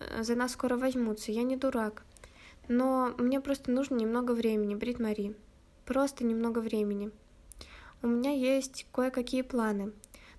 Э, 0.00 0.22
за 0.22 0.36
нас 0.36 0.52
скоро 0.52 0.78
возьмутся, 0.78 1.32
я 1.32 1.42
не 1.42 1.58
дурак. 1.58 2.02
Но 2.66 3.14
мне 3.18 3.42
просто 3.42 3.70
нужно 3.70 3.96
немного 3.96 4.32
времени, 4.32 4.74
Брит 4.74 4.98
Мари. 4.98 5.36
Просто 5.84 6.24
немного 6.24 6.60
времени. 6.60 7.10
У 8.00 8.06
меня 8.06 8.30
есть 8.30 8.86
кое-какие 8.90 9.42
планы. 9.42 9.92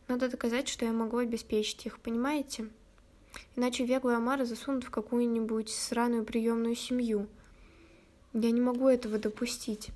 Надо 0.07 0.27
доказать, 0.27 0.67
что 0.67 0.85
я 0.85 0.91
могу 0.91 1.17
обеспечить 1.17 1.85
их, 1.85 1.99
понимаете? 1.99 2.67
Иначе 3.55 3.85
Вегу 3.85 4.09
и 4.09 4.15
Амара 4.15 4.43
засунут 4.43 4.85
в 4.85 4.89
какую-нибудь 4.89 5.69
сраную 5.69 6.25
приемную 6.25 6.73
семью. 6.73 7.27
Я 8.33 8.49
не 8.49 8.61
могу 8.61 8.87
этого 8.87 9.19
допустить. 9.19 9.91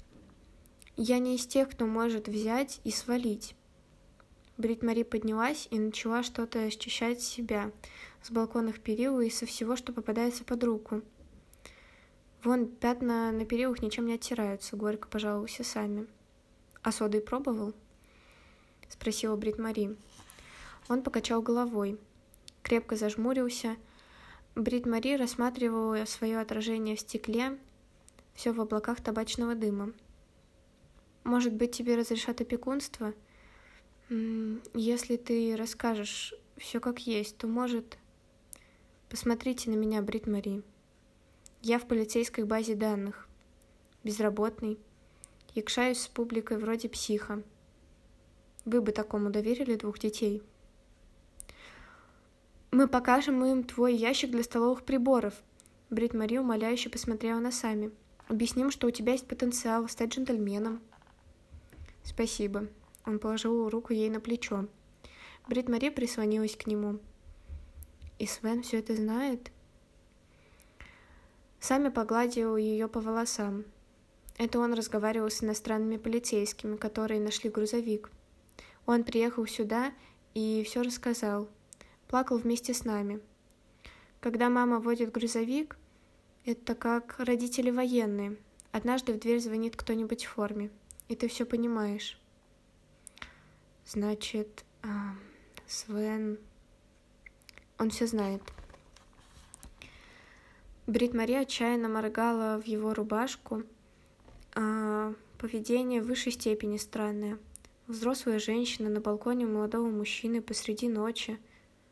Я 0.96 1.18
не 1.18 1.36
из 1.36 1.48
тех, 1.48 1.70
кто 1.70 1.88
может 1.88 2.28
взять 2.28 2.80
и 2.84 2.92
свалить. 2.92 3.56
Брит 4.58 4.84
Мари 4.84 5.02
поднялась 5.02 5.68
и 5.72 5.80
начала 5.80 6.22
что-то 6.22 6.70
счищать 6.70 7.22
себя 7.22 7.72
с 8.22 8.30
балконных 8.30 8.80
перил 8.80 9.20
и 9.22 9.32
со 9.32 9.48
всего, 9.48 9.76
что 9.76 9.92
попадается 9.92 10.44
под 10.44 10.64
руку. 10.64 11.02
Вон 12.44 12.68
пятна 12.68 13.32
на 13.32 13.46
перилах 13.46 13.82
ничем 13.82 14.06
не 14.06 14.14
оттираются, 14.14 14.76
горько 14.76 15.08
пожаловался 15.08 15.64
сами. 15.64 16.08
А 16.84 16.92
содой 16.92 17.22
пробовал? 17.22 17.74
Спросила 18.88 19.36
Брит 19.36 19.58
Мари. 19.58 19.98
Он 20.90 21.02
покачал 21.02 21.42
головой, 21.42 22.00
крепко 22.62 22.96
зажмурился. 22.96 23.78
Брит 24.56 24.86
Мари 24.86 25.18
рассматривала 25.18 26.06
свое 26.06 26.40
отражение 26.40 26.96
в 26.96 27.00
стекле, 27.00 27.58
все 28.38 28.54
в 28.54 28.62
облаках 28.62 29.02
табачного 29.02 29.54
дыма. 29.56 29.92
«Может 31.26 31.54
быть, 31.54 31.72
тебе 31.74 31.98
разрешат 31.98 32.40
опекунство?» 32.40 33.14
Если 34.10 35.18
ты 35.18 35.56
расскажешь 35.58 36.34
все 36.58 36.80
как 36.80 37.00
есть, 37.00 37.38
то 37.38 37.48
может... 37.48 37.98
Посмотрите 39.10 39.70
на 39.70 39.76
меня, 39.76 40.02
Брит 40.02 40.28
Мари. 40.28 40.64
Я 41.62 41.78
в 41.78 41.88
полицейской 41.88 42.46
базе 42.46 42.76
данных. 42.76 43.28
Безработный. 44.04 44.78
Якшаюсь 45.56 46.00
с 46.02 46.08
публикой 46.08 46.58
вроде 46.58 46.88
психа. 46.88 47.44
Вы 48.64 48.82
бы 48.82 48.94
такому 48.94 49.30
доверили 49.30 49.76
двух 49.76 50.00
детей? 50.00 50.42
Мы 52.72 52.88
покажем 52.88 53.44
им 53.44 53.64
твой 53.64 53.94
ящик 53.94 54.32
для 54.32 54.44
столовых 54.44 54.84
приборов. 54.84 55.34
Брит 55.90 56.14
Мари 56.14 56.38
умоляюще 56.38 56.90
посмотрела 56.90 57.40
на 57.40 57.52
Сами. 57.52 57.92
Объясним, 58.28 58.72
что 58.72 58.88
у 58.88 58.92
тебя 58.92 59.14
есть 59.14 59.28
потенциал 59.28 59.88
стать 59.88 60.10
джентльменом. 60.10 60.82
Спасибо. 62.04 62.68
Он 63.06 63.20
положил 63.20 63.70
руку 63.70 63.94
ей 63.94 64.10
на 64.10 64.20
плечо. 64.20 64.68
Брит 65.48 65.70
Мари 65.70 65.90
прислонилась 65.90 66.58
к 66.58 66.68
нему. 66.68 67.00
«И 68.20 68.28
Свен 68.28 68.64
все 68.64 68.80
это 68.80 68.96
знает?» 68.96 69.52
Сами 71.62 71.88
погладил 71.88 72.58
ее 72.58 72.90
по 72.90 73.00
волосам. 73.00 73.64
Это 74.38 74.60
он 74.60 74.74
разговаривал 74.74 75.30
с 75.30 75.42
иностранными 75.42 75.98
полицейскими, 75.98 76.76
которые 76.76 77.22
нашли 77.22 77.50
грузовик. 77.50 78.12
Он 78.86 79.04
приехал 79.06 79.48
сюда 79.48 79.94
и 80.34 80.64
все 80.66 80.82
рассказал. 80.82 81.48
Плакал 82.10 82.38
вместе 82.38 82.74
с 82.74 82.84
нами. 82.84 83.22
Когда 84.20 84.50
мама 84.50 84.80
водит 84.80 85.12
грузовик, 85.12 85.77
это 86.48 86.76
как 86.76 87.20
родители 87.20 87.70
военные. 87.72 88.38
Однажды 88.72 89.14
в 89.14 89.20
дверь 89.20 89.42
звонит 89.42 89.76
кто-нибудь 89.76 90.24
в 90.24 90.30
форме, 90.30 90.72
и 91.10 91.16
ты 91.16 91.28
все 91.28 91.46
понимаешь. 91.46 92.20
Значит, 93.86 94.64
а, 94.82 95.16
Свен... 95.68 96.40
Он 97.78 97.90
все 97.90 98.08
знает. 98.08 98.42
Брит 100.88 101.14
Мари 101.14 101.34
отчаянно 101.34 101.90
моргала 101.90 102.60
в 102.62 102.66
его 102.66 102.94
рубашку. 102.94 103.64
А 104.56 105.14
поведение 105.38 106.02
в 106.02 106.08
высшей 106.08 106.32
степени 106.32 106.78
странное. 106.78 107.38
Взрослая 107.88 108.40
женщина 108.40 108.90
на 108.90 109.02
балконе 109.02 109.46
молодого 109.46 109.90
мужчины 109.90 110.42
посреди 110.42 110.88
ночи. 110.88 111.40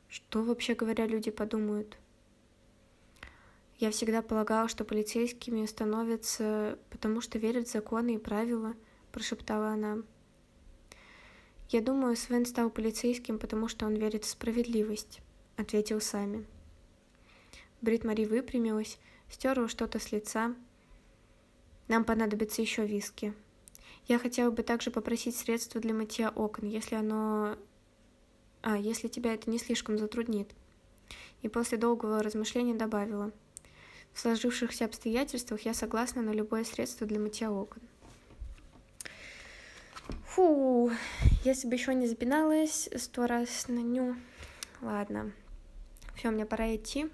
Что, 0.08 0.42
вообще 0.44 0.76
говоря, 0.76 1.06
люди 1.06 1.30
подумают? 1.30 1.98
Я 3.78 3.92
всегда 3.92 4.22
полагала, 4.22 4.70
что 4.70 4.86
полицейскими 4.86 5.66
становятся, 5.66 6.80
потому 6.90 7.20
что 7.20 7.38
верят 7.38 7.68
в 7.68 7.72
законы 7.72 8.16
и 8.16 8.18
правила, 8.18 8.74
прошептала 9.12 9.70
она. 9.70 9.98
Я 11.70 11.82
думаю, 11.82 12.16
Свен 12.16 12.46
стал 12.46 12.70
полицейским, 12.70 13.38
потому 13.38 13.68
что 13.68 13.86
он 13.86 13.96
верит 13.96 14.24
в 14.24 14.30
справедливость, 14.30 15.20
ответил 15.58 16.00
Сами. 16.00 16.46
Брит 17.82 18.06
Мари 18.06 18.26
выпрямилась, 18.26 18.98
стерла 19.30 19.68
что-то 19.68 20.00
с 20.00 20.12
лица. 20.12 20.56
Нам 21.90 22.06
понадобится 22.06 22.62
еще 22.62 22.86
виски. 22.86 23.34
Я 24.08 24.20
хотела 24.20 24.52
бы 24.52 24.64
также 24.64 24.90
попросить 24.90 25.36
средства 25.36 25.82
для 25.82 25.94
мытья 25.94 26.30
окон, 26.30 26.70
если 26.70 26.96
оно... 26.96 27.58
А, 28.62 28.78
если 28.78 29.08
тебя 29.08 29.34
это 29.34 29.50
не 29.50 29.58
слишком 29.58 29.98
затруднит. 29.98 30.50
И 31.42 31.50
после 31.50 31.78
долгого 31.78 32.24
размышления 32.24 32.76
добавила. 32.76 33.32
В 34.16 34.20
сложившихся 34.20 34.86
обстоятельствах 34.86 35.62
я 35.62 35.76
согласна 35.76 36.24
на 36.24 36.32
любое 36.32 36.64
средство 36.64 37.06
для 37.06 37.20
мытья 37.20 37.52
окон. 37.52 37.84
Фу, 40.30 40.90
если 41.44 41.68
бы 41.68 41.76
еще 41.76 41.94
не 41.94 42.08
запиналась 42.08 42.90
сто 42.96 43.28
раз 43.28 43.68
на 43.68 43.80
ню. 43.80 44.16
Ладно. 44.82 45.32
Все, 46.16 46.32
мне 46.32 46.48
пора 46.48 46.76
идти 46.76 47.12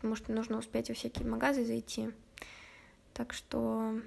потому 0.00 0.16
что 0.16 0.32
нужно 0.32 0.56
успеть 0.56 0.88
во 0.88 0.94
всякие 0.94 1.28
магазы 1.28 1.62
зайти. 1.62 2.10
Так 3.12 3.34
что 3.34 4.00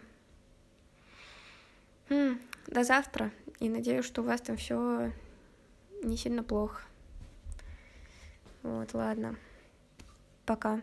м-м, 2.09 2.41
до 2.65 2.83
завтра. 2.83 3.31
И 3.59 3.69
надеюсь, 3.69 4.03
что 4.03 4.23
у 4.23 4.25
вас 4.25 4.41
там 4.41 4.57
все 4.57 5.13
не 6.01 6.17
сильно 6.17 6.41
плохо. 6.41 6.81
Вот, 8.63 8.91
ладно. 8.95 9.35
Пока. 10.47 10.81